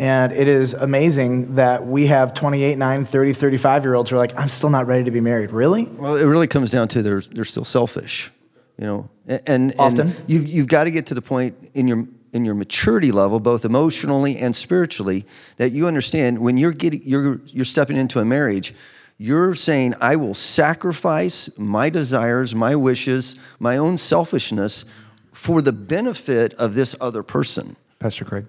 And 0.00 0.32
it 0.32 0.48
is 0.48 0.72
amazing 0.72 1.56
that 1.56 1.86
we 1.86 2.06
have 2.06 2.32
28, 2.32 2.78
9, 2.78 3.04
30, 3.04 3.32
35 3.34 3.84
year 3.84 3.94
olds 3.94 4.08
who 4.08 4.16
are 4.16 4.18
like, 4.18 4.34
I'm 4.34 4.48
still 4.48 4.70
not 4.70 4.86
ready 4.86 5.04
to 5.04 5.10
be 5.10 5.20
married. 5.20 5.50
Really? 5.50 5.84
Well, 5.84 6.16
it 6.16 6.24
really 6.24 6.46
comes 6.46 6.70
down 6.70 6.88
to 6.88 7.02
they're, 7.02 7.20
they're 7.20 7.44
still 7.44 7.66
selfish, 7.66 8.30
you 8.78 8.86
know. 8.86 9.10
And, 9.46 9.74
Often. 9.78 10.00
And 10.00 10.24
you've, 10.26 10.48
you've 10.48 10.68
got 10.68 10.84
to 10.84 10.90
get 10.90 11.04
to 11.06 11.14
the 11.14 11.20
point 11.20 11.54
in 11.74 11.86
your, 11.86 12.08
in 12.32 12.46
your 12.46 12.54
maturity 12.54 13.12
level, 13.12 13.40
both 13.40 13.66
emotionally 13.66 14.38
and 14.38 14.56
spiritually, 14.56 15.26
that 15.58 15.72
you 15.72 15.86
understand 15.86 16.38
when 16.38 16.56
you're, 16.56 16.72
getting, 16.72 17.02
you're, 17.04 17.42
you're 17.48 17.66
stepping 17.66 17.98
into 17.98 18.20
a 18.20 18.24
marriage, 18.24 18.74
you're 19.18 19.54
saying, 19.54 19.94
I 20.00 20.16
will 20.16 20.32
sacrifice 20.32 21.50
my 21.58 21.90
desires, 21.90 22.54
my 22.54 22.74
wishes, 22.74 23.38
my 23.58 23.76
own 23.76 23.98
selfishness 23.98 24.86
for 25.34 25.60
the 25.60 25.72
benefit 25.72 26.54
of 26.54 26.72
this 26.72 26.96
other 27.02 27.22
person. 27.22 27.76
Pastor 27.98 28.24
Craig. 28.24 28.46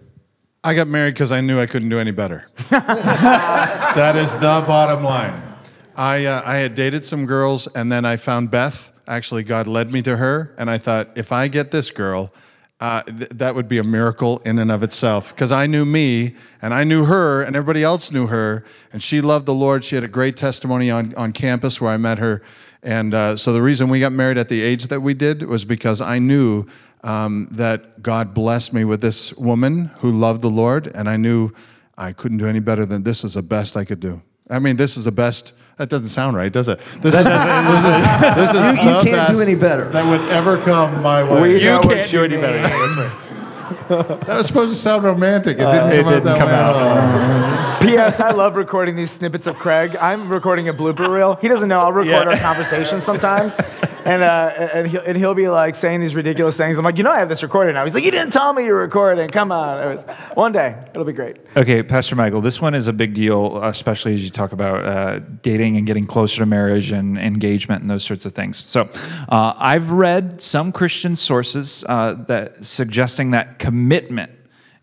I 0.63 0.75
got 0.75 0.87
married 0.87 1.15
because 1.15 1.31
I 1.31 1.41
knew 1.41 1.59
I 1.59 1.65
couldn't 1.65 1.89
do 1.89 1.97
any 1.97 2.11
better. 2.11 2.47
that 2.69 4.15
is 4.15 4.31
the 4.33 4.63
bottom 4.67 5.03
line. 5.03 5.41
I, 5.95 6.25
uh, 6.25 6.43
I 6.45 6.57
had 6.57 6.75
dated 6.75 7.03
some 7.03 7.25
girls, 7.25 7.65
and 7.73 7.91
then 7.91 8.05
I 8.05 8.15
found 8.15 8.51
Beth. 8.51 8.91
Actually, 9.07 9.43
God 9.43 9.65
led 9.65 9.91
me 9.91 10.03
to 10.03 10.17
her, 10.17 10.53
and 10.59 10.69
I 10.69 10.77
thought, 10.77 11.17
if 11.17 11.31
I 11.31 11.47
get 11.47 11.71
this 11.71 11.89
girl, 11.89 12.31
uh, 12.79 13.01
th- 13.01 13.31
that 13.31 13.55
would 13.55 13.67
be 13.67 13.79
a 13.79 13.83
miracle 13.83 14.37
in 14.45 14.59
and 14.59 14.71
of 14.71 14.83
itself. 14.83 15.33
Because 15.33 15.51
I 15.51 15.65
knew 15.65 15.83
me, 15.83 16.35
and 16.61 16.75
I 16.75 16.83
knew 16.83 17.05
her, 17.05 17.41
and 17.41 17.55
everybody 17.55 17.83
else 17.83 18.11
knew 18.11 18.27
her, 18.27 18.63
and 18.93 19.01
she 19.01 19.19
loved 19.19 19.47
the 19.47 19.55
Lord. 19.55 19.83
She 19.83 19.95
had 19.95 20.03
a 20.03 20.07
great 20.07 20.37
testimony 20.37 20.91
on, 20.91 21.15
on 21.15 21.33
campus 21.33 21.81
where 21.81 21.91
I 21.91 21.97
met 21.97 22.19
her. 22.19 22.43
And 22.83 23.15
uh, 23.15 23.35
so 23.35 23.51
the 23.51 23.61
reason 23.63 23.89
we 23.89 23.99
got 23.99 24.11
married 24.11 24.37
at 24.37 24.49
the 24.49 24.61
age 24.61 24.87
that 24.87 25.01
we 25.01 25.15
did 25.15 25.43
was 25.43 25.65
because 25.65 26.01
I 26.01 26.19
knew 26.19 26.67
um, 27.03 27.47
that 27.51 28.01
God 28.03 28.33
blessed 28.33 28.73
me 28.73 28.85
with 28.85 29.01
this 29.01 29.33
woman 29.35 29.91
who 29.99 30.11
loved 30.11 30.41
the 30.41 30.49
Lord, 30.49 30.87
and 30.95 31.09
I 31.09 31.17
knew 31.17 31.51
I 31.97 32.13
couldn't 32.13 32.37
do 32.37 32.47
any 32.47 32.59
better 32.59 32.85
than 32.85 33.03
this 33.03 33.23
is 33.23 33.33
the 33.35 33.41
best 33.41 33.75
I 33.77 33.85
could 33.85 33.99
do. 33.99 34.21
I 34.49 34.59
mean, 34.59 34.75
this 34.77 34.97
is 34.97 35.05
the 35.05 35.11
best. 35.11 35.53
That 35.77 35.89
doesn't 35.89 36.09
sound 36.09 36.35
right, 36.37 36.51
does 36.51 36.67
it? 36.67 36.79
This 37.01 37.15
is 37.15 37.23
this 37.23 37.25
is 37.25 37.25
this 38.35 38.53
is 38.53 38.77
You- 38.77 38.83
you 38.91 38.97
the 39.03 39.09
can't 39.09 39.35
do 39.35 39.41
any 39.41 39.55
better. 39.55 39.89
that 39.89 40.05
would 40.07 40.29
ever 40.29 40.57
come 40.57 41.01
my 41.01 41.23
way. 41.23 41.41
We 41.57 41.63
know 41.63 41.81
You 41.81 41.89
can't 41.89 42.09
do 42.11 42.23
any 42.23 42.35
mean. 42.35 42.41
better. 42.41 42.61
That's 42.61 42.97
right. 42.97 43.17
that 44.27 44.27
was 44.37 44.47
supposed 44.47 44.71
to 44.73 44.77
sound 44.77 45.03
romantic. 45.03 45.57
It 45.57 45.61
didn't 45.65 45.91
it 45.91 46.03
come 46.03 46.07
out 46.07 46.11
didn't 46.11 46.23
that 46.25 46.37
come 46.37 46.47
way 46.49 46.55
out. 46.55 47.81
P.S. 47.81 48.19
I 48.19 48.31
love 48.31 48.55
recording 48.57 48.95
these 48.95 49.11
snippets 49.11 49.47
of 49.47 49.55
Craig. 49.55 49.95
I'm 49.95 50.29
recording 50.29 50.67
a 50.69 50.73
blooper 50.73 51.07
reel. 51.07 51.35
He 51.41 51.47
doesn't 51.47 51.67
know 51.67 51.79
I'll 51.79 51.91
record 51.91 52.09
Yeah. 52.09 52.23
our 52.23 52.37
conversations 52.37 53.03
sometimes, 53.03 53.55
and 54.05 54.21
uh, 54.21 54.69
and 54.73 54.87
he'll 54.87 55.01
and 55.01 55.17
he'll 55.17 55.33
be 55.33 55.47
like 55.47 55.75
saying 55.75 55.99
these 55.99 56.15
ridiculous 56.15 56.57
things. 56.57 56.77
I'm 56.77 56.85
like, 56.85 56.97
you 56.97 57.03
know, 57.03 57.11
I 57.11 57.19
have 57.19 57.29
this 57.29 57.43
recorded 57.43 57.73
now. 57.73 57.85
He's 57.85 57.93
like, 57.93 58.03
you 58.03 58.11
didn't 58.11 58.33
tell 58.33 58.53
me 58.53 58.65
you 58.65 58.71
were 58.71 58.79
recording. 58.79 59.29
Come 59.29 59.51
on, 59.51 59.95
was- 59.95 60.03
one 60.33 60.51
day 60.51 60.75
it'll 60.91 61.05
be 61.05 61.13
great. 61.13 61.37
Okay, 61.55 61.83
Pastor 61.83 62.15
Michael, 62.15 62.41
this 62.41 62.61
one 62.61 62.73
is 62.73 62.87
a 62.87 62.93
big 62.93 63.13
deal, 63.13 63.63
especially 63.63 64.13
as 64.13 64.23
you 64.23 64.29
talk 64.29 64.51
about 64.51 64.85
uh, 64.85 65.19
dating 65.41 65.77
and 65.77 65.85
getting 65.85 66.05
closer 66.05 66.39
to 66.39 66.45
marriage 66.45 66.91
and 66.91 67.17
engagement 67.17 67.81
and 67.81 67.89
those 67.89 68.03
sorts 68.03 68.25
of 68.25 68.33
things. 68.33 68.57
So, 68.65 68.89
uh, 69.29 69.53
I've 69.57 69.91
read 69.91 70.41
some 70.41 70.71
Christian 70.71 71.15
sources 71.15 71.83
uh, 71.87 72.13
that 72.27 72.65
suggesting 72.65 73.31
that 73.31 73.59
commitment 73.59 74.31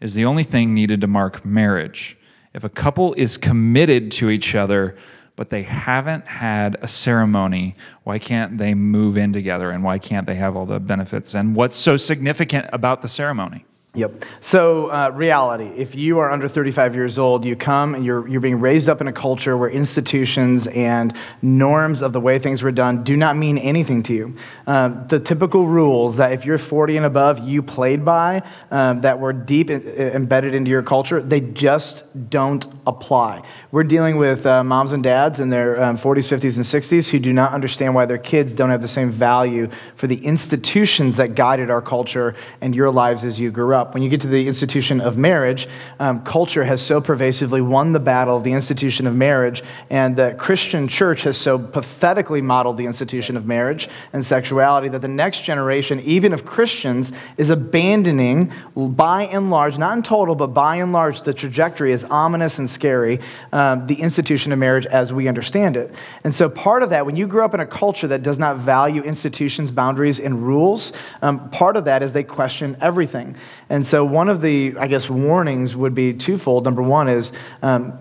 is 0.01 0.15
the 0.15 0.25
only 0.25 0.45
thing 0.45 0.75
needed 0.75 1.01
to 1.01 1.07
mark 1.07 1.45
marriage. 1.45 2.17
If 2.55 2.65
a 2.65 2.69
couple 2.69 3.15
is 3.15 3.37
committed 3.37 4.11
to 4.13 4.31
each 4.31 4.55
other, 4.55 4.97
but 5.39 5.51
they 5.51 5.63
haven't 5.63 6.27
had 6.27 6.77
a 6.83 6.89
ceremony, 6.89 7.77
why 8.03 8.19
can't 8.19 8.59
they 8.59 8.75
move 8.75 9.17
in 9.17 9.33
together 9.33 9.71
and 9.71 9.85
why 9.85 9.97
can't 9.97 10.27
they 10.27 10.35
have 10.35 10.57
all 10.57 10.67
the 10.67 10.81
benefits? 10.81 11.33
And 11.33 11.55
what's 11.55 11.77
so 11.77 11.97
significant 11.97 12.67
about 12.73 13.03
the 13.03 13.09
ceremony? 13.09 13.65
Yep. 13.95 14.23
So, 14.43 14.89
uh, 14.89 15.11
reality 15.15 15.73
if 15.75 15.95
you 15.95 16.19
are 16.19 16.31
under 16.31 16.47
35 16.47 16.95
years 16.95 17.19
old, 17.19 17.47
you 17.47 17.57
come 17.57 17.95
and 17.95 18.05
you're, 18.05 18.29
you're 18.29 18.41
being 18.41 18.61
raised 18.61 18.87
up 18.87 19.01
in 19.01 19.09
a 19.09 19.13
culture 19.13 19.57
where 19.57 19.71
institutions 19.71 20.67
and 20.69 21.17
norms 21.41 22.03
of 22.03 22.13
the 22.13 22.21
way 22.21 22.39
things 22.39 22.63
were 22.63 22.71
done 22.71 23.03
do 23.03 23.17
not 23.17 23.35
mean 23.37 23.57
anything 23.57 24.03
to 24.05 24.13
you. 24.13 24.37
Um, 24.67 25.07
the 25.09 25.19
typical 25.19 25.67
rules 25.67 26.17
that 26.17 26.33
if 26.33 26.45
you're 26.45 26.59
40 26.59 26.99
and 26.99 27.07
above, 27.07 27.41
you 27.49 27.63
played 27.63 28.05
by, 28.05 28.43
um, 28.71 29.01
that 29.01 29.19
were 29.19 29.33
deep 29.33 29.71
in, 29.71 29.81
embedded 29.83 30.55
into 30.55 30.71
your 30.71 30.83
culture, 30.83 31.23
they 31.23 31.41
just 31.41 32.05
don't 32.29 32.67
apply. 32.87 33.43
We're 33.73 33.85
dealing 33.85 34.19
with 34.19 34.45
uh, 34.45 34.65
moms 34.65 34.93
and 34.93 35.03
dads 35.03 35.41
in 35.41 35.49
their 35.49 35.83
um, 35.83 35.97
40s, 35.97 36.39
50s, 36.39 36.57
and 36.57 36.65
60s 36.65 37.09
who 37.09 37.19
do 37.19 37.33
not 37.33 37.53
understand 37.53 37.95
why 37.95 38.05
their 38.05 38.19
kids 38.19 38.53
don't 38.53 38.71
have 38.71 38.83
the 38.83 38.89
same 38.89 39.11
value 39.11 39.71
for 39.97 40.07
the 40.07 40.25
institutions 40.27 41.17
that 41.17 41.35
guided 41.35 41.71
our 41.71 41.83
culture 41.83 42.35
and 42.61 42.75
your 42.75 42.91
lives 42.91 43.25
as 43.25 43.41
you 43.41 43.51
grew 43.51 43.75
up. 43.75 43.78
When 43.87 44.03
you 44.03 44.09
get 44.09 44.21
to 44.23 44.29
the 44.29 44.47
institution 44.47 45.01
of 45.01 45.17
marriage, 45.17 45.69
um, 45.99 46.23
culture 46.23 46.65
has 46.65 46.81
so 46.81 47.01
pervasively 47.01 47.61
won 47.61 47.93
the 47.93 48.01
battle 48.01 48.37
of 48.37 48.45
the 48.45 48.53
institution 48.53 49.07
of 49.07 49.15
marriage, 49.15 49.63
and 49.91 50.17
the 50.17 50.35
Christian 50.39 50.89
church 50.89 51.23
has 51.23 51.37
so 51.37 51.59
pathetically 51.59 52.41
modeled 52.41 52.77
the 52.77 52.87
institution 52.87 53.37
of 53.37 53.47
marriage 53.47 53.89
and 54.13 54.25
sexuality 54.25 54.89
that 54.89 55.01
the 55.01 55.09
next 55.09 55.43
generation, 55.43 56.01
even 56.01 56.33
of 56.33 56.45
Christians, 56.45 57.13
is 57.37 57.51
abandoning, 57.51 58.53
by 58.77 59.25
and 59.25 59.51
large, 59.51 59.79
not 59.79 59.97
in 59.97 60.03
total, 60.03 60.35
but 60.35 60.49
by 60.49 60.77
and 60.77 60.93
large, 60.93 61.23
the 61.23 61.35
trajectory 61.35 61.93
is 61.93 62.05
ominous 62.05 62.59
and 62.59 62.69
scary, 62.69 63.21
um, 63.53 63.87
the 63.87 64.01
institution 64.01 64.53
of 64.53 64.59
marriage 64.59 64.87
as 64.87 65.13
we 65.13 65.29
understand 65.29 65.77
it. 65.77 65.95
And 66.25 66.35
so, 66.35 66.49
part 66.49 66.83
of 66.83 66.91
that, 66.91 67.07
when 67.07 67.17
you 67.17 67.27
grow 67.27 67.45
up 67.45 67.55
in 67.55 67.61
a 67.61 67.67
culture 67.67 68.09
that 68.09 68.23
does 68.23 68.39
not 68.39 68.57
value 68.57 69.03
institutions, 69.03 69.71
boundaries, 69.71 70.21
and 70.21 70.47
rules, 70.47 70.93
um, 71.23 71.49
part 71.51 71.77
of 71.77 71.85
that 71.85 72.03
is 72.03 72.13
they 72.13 72.25
question 72.25 72.77
everything. 72.81 73.37
And 73.71 73.85
so, 73.85 74.05
one 74.05 74.29
of 74.29 74.41
the, 74.41 74.75
I 74.79 74.87
guess, 74.87 75.11
warnings 75.11 75.77
would 75.77 75.95
be 75.95 76.15
twofold. 76.15 76.65
Number 76.65 76.83
one 76.83 77.09
is, 77.09 77.33
um, 77.63 77.99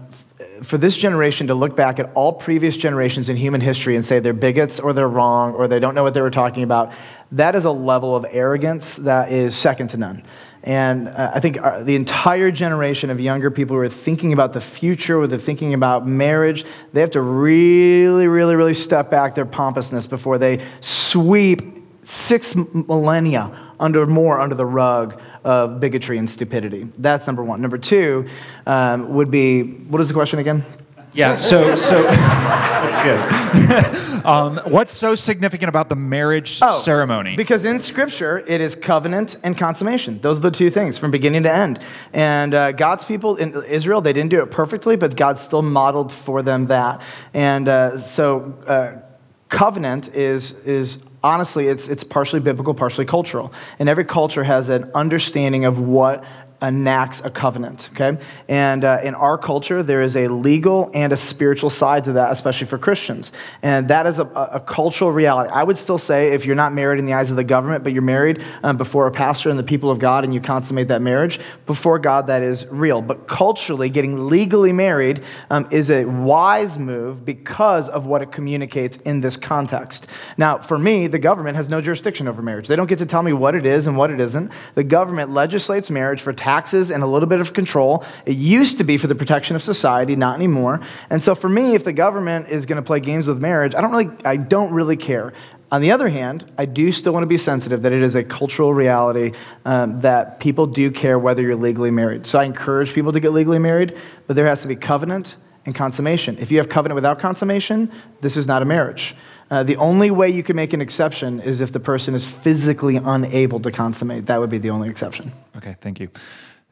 for 0.64 0.78
this 0.78 0.98
generation 0.98 1.48
to 1.48 1.54
look 1.54 1.76
back 1.76 2.00
at 2.00 2.12
all 2.14 2.34
previous 2.34 2.78
generations 2.78 3.30
in 3.30 3.38
human 3.38 3.62
history 3.62 3.96
and 3.96 4.04
say 4.04 4.20
they're 4.20 4.34
bigots 4.34 4.80
or 4.80 4.94
they're 4.94 5.08
wrong 5.08 5.54
or 5.54 5.68
they 5.68 5.80
don't 5.80 5.96
know 5.96 6.04
what 6.04 6.14
they 6.14 6.22
were 6.22 6.32
talking 6.32 6.64
about, 6.64 6.94
that 7.32 7.56
is 7.56 7.66
a 7.66 7.72
level 7.72 8.16
of 8.16 8.26
arrogance 8.30 8.96
that 8.98 9.32
is 9.32 9.56
second 9.56 9.90
to 9.90 9.98
none. 9.98 10.24
And 10.64 11.10
uh, 11.10 11.32
I 11.36 11.40
think 11.40 11.62
our, 11.62 11.84
the 11.84 11.96
entire 11.96 12.52
generation 12.52 13.10
of 13.10 13.20
younger 13.20 13.52
people 13.52 13.76
who 13.76 13.82
are 13.82 13.90
thinking 13.90 14.34
about 14.34 14.54
the 14.54 14.62
future, 14.62 15.14
who 15.26 15.34
are 15.34 15.38
thinking 15.38 15.74
about 15.74 16.08
marriage, 16.08 16.66
they 16.94 17.02
have 17.02 17.12
to 17.12 17.22
really, 17.22 18.28
really, 18.28 18.56
really 18.56 18.74
step 18.74 19.10
back 19.10 19.36
their 19.36 19.46
pompousness 19.46 20.08
before 20.08 20.38
they 20.38 20.66
sweep 20.82 21.78
six 22.04 22.56
millennia 22.56 23.74
under 23.80 24.08
more 24.08 24.40
under 24.40 24.56
the 24.56 24.66
rug 24.66 25.22
of 25.48 25.80
bigotry 25.80 26.18
and 26.18 26.30
stupidity. 26.30 26.90
That's 26.98 27.26
number 27.26 27.42
one. 27.42 27.62
Number 27.62 27.78
two 27.78 28.28
um, 28.66 29.14
would 29.14 29.32
be 29.32 29.64
what 29.64 30.02
is 30.02 30.10
the 30.10 30.14
question 30.14 30.40
again? 30.40 30.66
Yeah, 31.14 31.36
so 31.36 31.78
so 31.78 32.04
that's 32.04 33.00
good. 33.00 34.26
um, 34.26 34.58
what's 34.66 34.92
so 34.92 35.16
significant 35.16 35.70
about 35.70 35.88
the 35.88 35.96
marriage 35.96 36.60
Oh, 36.62 36.72
ceremony? 36.72 37.38
Because 37.38 37.64
in 37.64 37.80
Scripture, 37.80 38.40
it 38.46 38.60
is 38.60 38.76
covenant 38.76 39.38
and 39.42 39.58
consummation. 39.58 40.20
Those 40.20 40.40
are 40.40 40.42
the 40.42 40.52
two 40.52 40.70
things 40.70 40.98
from 40.98 41.12
beginning 41.12 41.44
to 41.44 41.52
end. 41.52 41.80
And 42.12 42.54
uh, 42.54 42.74
God's 42.74 43.06
people 43.06 43.38
in 43.38 43.64
Israel, 43.64 44.02
they 44.02 44.14
didn't 44.14 44.32
do 44.32 44.42
it 44.42 44.52
perfectly, 44.52 44.98
but 44.98 45.16
God 45.16 45.38
still 45.38 45.62
modeled 45.62 46.12
for 46.12 46.44
them 46.44 46.68
that. 46.68 47.02
And 47.34 47.70
uh, 47.70 47.98
so, 47.98 48.54
uh, 48.68 49.07
covenant 49.50 50.14
is 50.16 50.52
is 50.66 51.00
honestly 51.24 51.68
it's 51.68 51.88
it's 51.88 52.04
partially 52.04 52.40
biblical, 52.40 52.74
partially 52.74 53.06
cultural. 53.06 53.54
And 53.80 53.90
every 53.90 54.06
culture 54.06 54.44
has 54.44 54.70
an 54.70 54.92
understanding 54.94 55.66
of 55.66 55.80
what 55.80 56.24
enacts 56.62 57.22
a 57.24 57.30
covenant, 57.30 57.90
okay? 57.94 58.22
And 58.48 58.84
uh, 58.84 59.00
in 59.04 59.14
our 59.14 59.38
culture, 59.38 59.84
there 59.84 60.02
is 60.02 60.16
a 60.16 60.28
legal 60.28 60.90
and 60.94 61.14
a 61.14 61.18
spiritual 61.18 61.70
side 61.70 62.06
to 62.06 62.14
that, 62.14 62.32
especially 62.32 62.68
for 62.68 62.78
Christians. 62.78 63.32
And 63.62 63.88
that 63.90 64.08
is 64.08 64.20
a, 64.20 64.24
a 64.24 64.60
cultural 64.60 65.12
reality. 65.12 65.52
I 65.52 65.64
would 65.64 65.78
still 65.78 66.00
say 66.00 66.34
if 66.34 66.46
you're 66.46 66.56
not 66.56 66.74
married 66.74 67.00
in 67.00 67.06
the 67.06 67.14
eyes 67.14 67.30
of 67.30 67.38
the 67.38 67.44
government, 67.44 67.84
but 67.84 67.94
you're 67.94 68.02
married 68.02 68.44
um, 68.64 68.78
before 68.78 69.06
a 69.06 69.12
pastor 69.12 69.50
and 69.50 69.60
the 69.60 69.64
people 69.64 69.92
of 69.92 70.00
God 70.00 70.24
and 70.24 70.34
you 70.34 70.42
consummate 70.42 70.88
that 70.88 71.02
marriage, 71.02 71.40
before 71.66 72.00
God, 72.00 72.28
that 72.28 72.42
is 72.42 72.66
real. 72.68 73.02
But 73.02 73.28
culturally, 73.28 73.90
getting 73.90 74.28
legally 74.28 74.74
married 74.74 75.24
um, 75.52 75.68
is 75.70 75.92
a 75.92 76.06
wise 76.06 76.80
move 76.80 77.24
because 77.24 77.88
of 77.88 78.06
what 78.06 78.22
it 78.22 78.32
communicates 78.32 78.98
in 78.98 79.22
this 79.22 79.38
context. 79.38 80.08
Now, 80.38 80.58
for 80.58 80.80
me, 80.80 81.08
the 81.08 81.20
government 81.20 81.56
has 81.56 81.70
no 81.70 81.82
jurisdiction 81.82 82.28
over 82.28 82.42
marriage. 82.42 82.68
They 82.68 82.76
don't 82.76 82.88
get 82.88 83.00
to 83.00 83.06
tell 83.06 83.22
me 83.22 83.34
what 83.34 83.54
it 83.54 83.66
is 83.66 83.86
and 83.86 83.96
what 83.96 84.10
it 84.10 84.20
isn't. 84.20 84.52
The 84.74 84.84
government 84.84 85.32
legislates 85.32 85.90
marriage 85.90 86.22
for 86.22 86.34
taxes 86.48 86.92
and 86.92 87.04
a 87.04 87.08
little 87.08 87.28
bit 87.28 87.42
of 87.42 87.52
control. 87.52 88.06
It 88.26 88.38
used 88.38 88.78
to 88.78 88.86
be 88.86 88.98
for 88.98 89.08
the 89.08 89.16
protection 89.16 89.58
of 89.58 89.62
society, 89.62 90.16
not 90.16 90.36
anymore. 90.36 90.80
And 91.10 91.22
so 91.22 91.36
for 91.36 91.50
me, 91.50 91.76
if 91.76 91.84
the 91.84 91.92
government 91.92 92.48
is 92.48 92.66
going 92.66 92.78
to 92.78 92.82
play 92.82 93.02
games 93.02 93.28
with 93.28 93.42
marriage, 93.42 93.76
I 93.76 93.82
don't 93.82 93.92
really, 93.92 94.10
I 94.24 94.38
don't 94.38 94.72
really 94.72 94.96
care. 94.96 95.34
On 95.74 95.82
the 95.82 95.92
other 95.92 96.08
hand, 96.08 96.50
I 96.58 96.64
do 96.64 96.94
still 96.94 97.12
want 97.12 97.24
to 97.24 97.28
be 97.28 97.38
sensitive 97.38 97.82
that 97.82 97.92
it 97.92 98.02
is 98.02 98.16
a 98.16 98.24
cultural 98.24 98.74
reality 98.74 99.34
um, 99.66 100.00
that 100.00 100.40
people 100.40 100.68
do 100.68 100.90
care 100.90 101.20
whether 101.20 101.42
you're 101.42 101.58
legally 101.58 101.92
married. 101.92 102.26
So 102.26 102.40
I 102.40 102.46
encourage 102.46 102.94
people 102.94 103.12
to 103.12 103.20
get 103.20 103.34
legally 103.34 103.60
married, 103.60 103.98
but 104.26 104.38
there 104.38 104.48
has 104.48 104.62
to 104.62 104.70
be 104.70 104.78
covenant 104.78 105.36
and 105.66 105.76
consummation. 105.76 106.38
If 106.40 106.50
you 106.50 106.60
have 106.60 106.70
covenant 106.70 106.96
without 106.96 107.20
consummation, 107.20 107.92
this 108.22 108.38
is 108.38 108.48
not 108.48 108.62
a 108.62 108.66
marriage. 108.66 109.18
Uh, 109.50 109.64
the 109.64 109.78
only 109.78 110.12
way 110.12 110.30
you 110.30 110.44
can 110.44 110.56
make 110.56 110.74
an 110.74 110.82
exception 110.82 111.40
is 111.40 111.62
if 111.62 111.72
the 111.72 111.80
person 111.80 112.14
is 112.16 112.26
physically 112.26 112.98
unable 112.98 113.60
to 113.62 113.72
consummate. 113.72 114.26
That 114.26 114.40
would 114.40 114.50
be 114.50 114.58
the 114.58 114.70
only 114.70 114.90
exception. 114.90 115.32
Okay, 115.56 115.78
thank 115.80 116.00
you. 116.00 116.10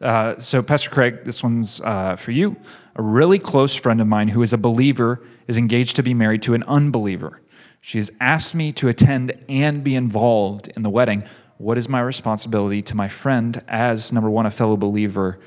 Uh, 0.02 0.38
so, 0.38 0.62
Pastor 0.62 0.90
Craig, 0.90 1.24
this 1.24 1.42
one's 1.42 1.80
uh, 1.82 2.18
for 2.18 2.32
you. 2.32 2.58
A 2.98 3.02
really 3.02 3.40
close 3.40 3.76
friend 3.76 4.02
of 4.02 4.08
mine 4.08 4.28
who 4.28 4.42
is 4.42 4.52
a 4.52 4.58
believer 4.58 5.22
is 5.48 5.58
engaged 5.58 5.96
to 5.96 6.04
be 6.04 6.14
married 6.14 6.42
to 6.44 6.54
an 6.54 6.64
unbeliever. 6.64 7.40
She 7.80 7.98
has 7.98 8.12
asked 8.20 8.56
me 8.56 8.74
to 8.74 8.90
attend 8.90 9.38
and 9.48 9.84
be 9.84 9.96
involved 9.96 10.68
in 10.76 10.84
the 10.84 10.90
wedding. 10.90 11.24
What 11.58 11.78
is 11.78 11.88
my 11.88 12.02
responsibility 12.02 12.82
to 12.82 12.96
my 12.96 13.08
friend 13.08 13.64
as, 13.68 14.12
number 14.12 14.30
one, 14.30 14.46
a 14.46 14.52
fellow 14.52 14.76
believer, 14.76 15.40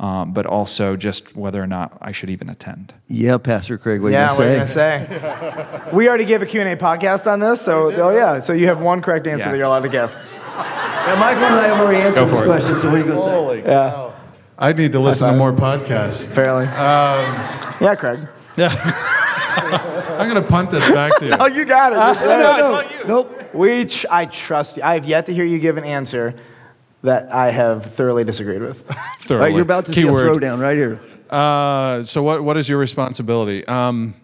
um, 0.00 0.32
but 0.32 0.46
also 0.46 0.96
just 0.96 1.36
whether 1.36 1.62
or 1.62 1.66
not 1.66 1.96
I 2.00 2.12
should 2.12 2.30
even 2.30 2.48
attend? 2.48 2.94
Yeah, 3.08 3.38
Pastor 3.38 3.78
Craig, 3.78 4.00
what 4.02 4.12
yeah, 4.12 4.28
are 4.28 4.32
you 4.32 4.38
what 4.38 4.46
are 4.46 4.50
you 4.50 4.56
going 4.58 5.06
going 5.06 5.08
to 5.08 5.08
to 5.08 5.80
say? 5.80 5.80
say? 5.90 5.90
we 5.92 6.08
already 6.08 6.24
gave 6.24 6.42
a 6.42 6.46
Q&A 6.46 6.76
podcast 6.76 7.30
on 7.30 7.40
this, 7.40 7.60
so 7.60 7.92
oh 7.92 8.10
yeah, 8.10 8.40
so 8.40 8.52
you 8.52 8.66
have 8.66 8.80
one 8.80 9.00
correct 9.02 9.26
answer 9.26 9.46
Yeah. 9.46 9.50
that 9.52 9.56
you're 9.58 9.66
allowed 9.66 9.82
to 9.84 9.88
give. 9.88 10.10
Now, 10.56 11.16
Michael 11.18 11.44
and 11.44 11.54
I 11.56 11.66
have 11.68 11.80
already 11.80 12.00
answered 12.00 12.26
this 12.26 12.40
it. 12.40 12.44
question, 12.44 12.78
so 12.78 12.88
what 12.88 12.94
are 12.94 12.98
you 12.98 13.04
going 13.04 13.18
to 13.18 13.24
say? 13.24 13.30
Holy 13.30 13.62
cow. 13.62 14.14
I 14.56 14.72
need 14.72 14.92
to 14.92 15.00
listen 15.00 15.28
to 15.30 15.36
more 15.36 15.52
podcasts. 15.52 16.30
Apparently. 16.30 16.66
yeah, 16.66 17.94
Craig. 17.96 18.20
Yeah. 18.56 18.70
I'm 20.18 20.30
going 20.30 20.42
to 20.42 20.48
punt 20.48 20.70
this 20.70 20.88
back 20.90 21.18
to 21.18 21.26
you. 21.26 21.32
Oh, 21.40 21.46
you 21.46 21.64
got 21.64 21.92
it. 21.92 22.20
No, 22.20 22.36
no, 22.38 22.82
no. 22.82 23.06
Nope. 23.06 23.54
We, 23.54 23.84
tr- 23.86 24.06
I 24.10 24.26
trust 24.26 24.76
you. 24.76 24.82
I 24.82 24.94
have 24.94 25.04
yet 25.06 25.26
to 25.26 25.34
hear 25.34 25.44
you 25.44 25.58
give 25.58 25.76
an 25.76 25.84
answer 25.84 26.34
that 27.04 27.30
I 27.32 27.50
have 27.50 27.94
thoroughly 27.94 28.24
disagreed 28.24 28.62
with. 28.62 28.82
Thoroughly. 29.20 29.44
right, 29.44 29.52
you're 29.52 29.62
about 29.62 29.86
to 29.86 29.92
see 29.92 30.02
a 30.02 30.06
throwdown 30.06 30.60
right 30.60 30.76
here. 30.76 31.00
Uh, 31.30 32.04
so 32.04 32.22
what, 32.22 32.42
what 32.42 32.56
is 32.56 32.68
your 32.68 32.78
responsibility? 32.78 33.64
Um, 33.66 34.14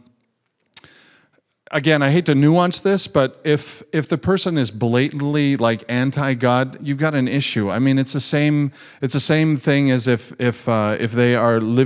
again, 1.70 2.02
I 2.02 2.10
hate 2.10 2.26
to 2.26 2.34
nuance 2.34 2.80
this, 2.80 3.06
but 3.06 3.40
if 3.44 3.82
if 3.92 4.08
the 4.08 4.18
person 4.18 4.58
is 4.58 4.70
blatantly 4.70 5.56
like 5.56 5.84
anti-God, 5.88 6.78
you've 6.80 6.98
got 6.98 7.14
an 7.14 7.28
issue. 7.28 7.70
I 7.70 7.78
mean, 7.78 7.98
it's 7.98 8.12
the 8.12 8.20
same 8.20 8.72
it's 9.00 9.14
the 9.14 9.20
same 9.20 9.56
thing 9.56 9.90
as 9.90 10.06
if 10.08 10.32
if 10.40 10.68
uh, 10.68 10.96
if 10.98 11.12
they 11.12 11.36
are 11.36 11.60
living 11.60 11.78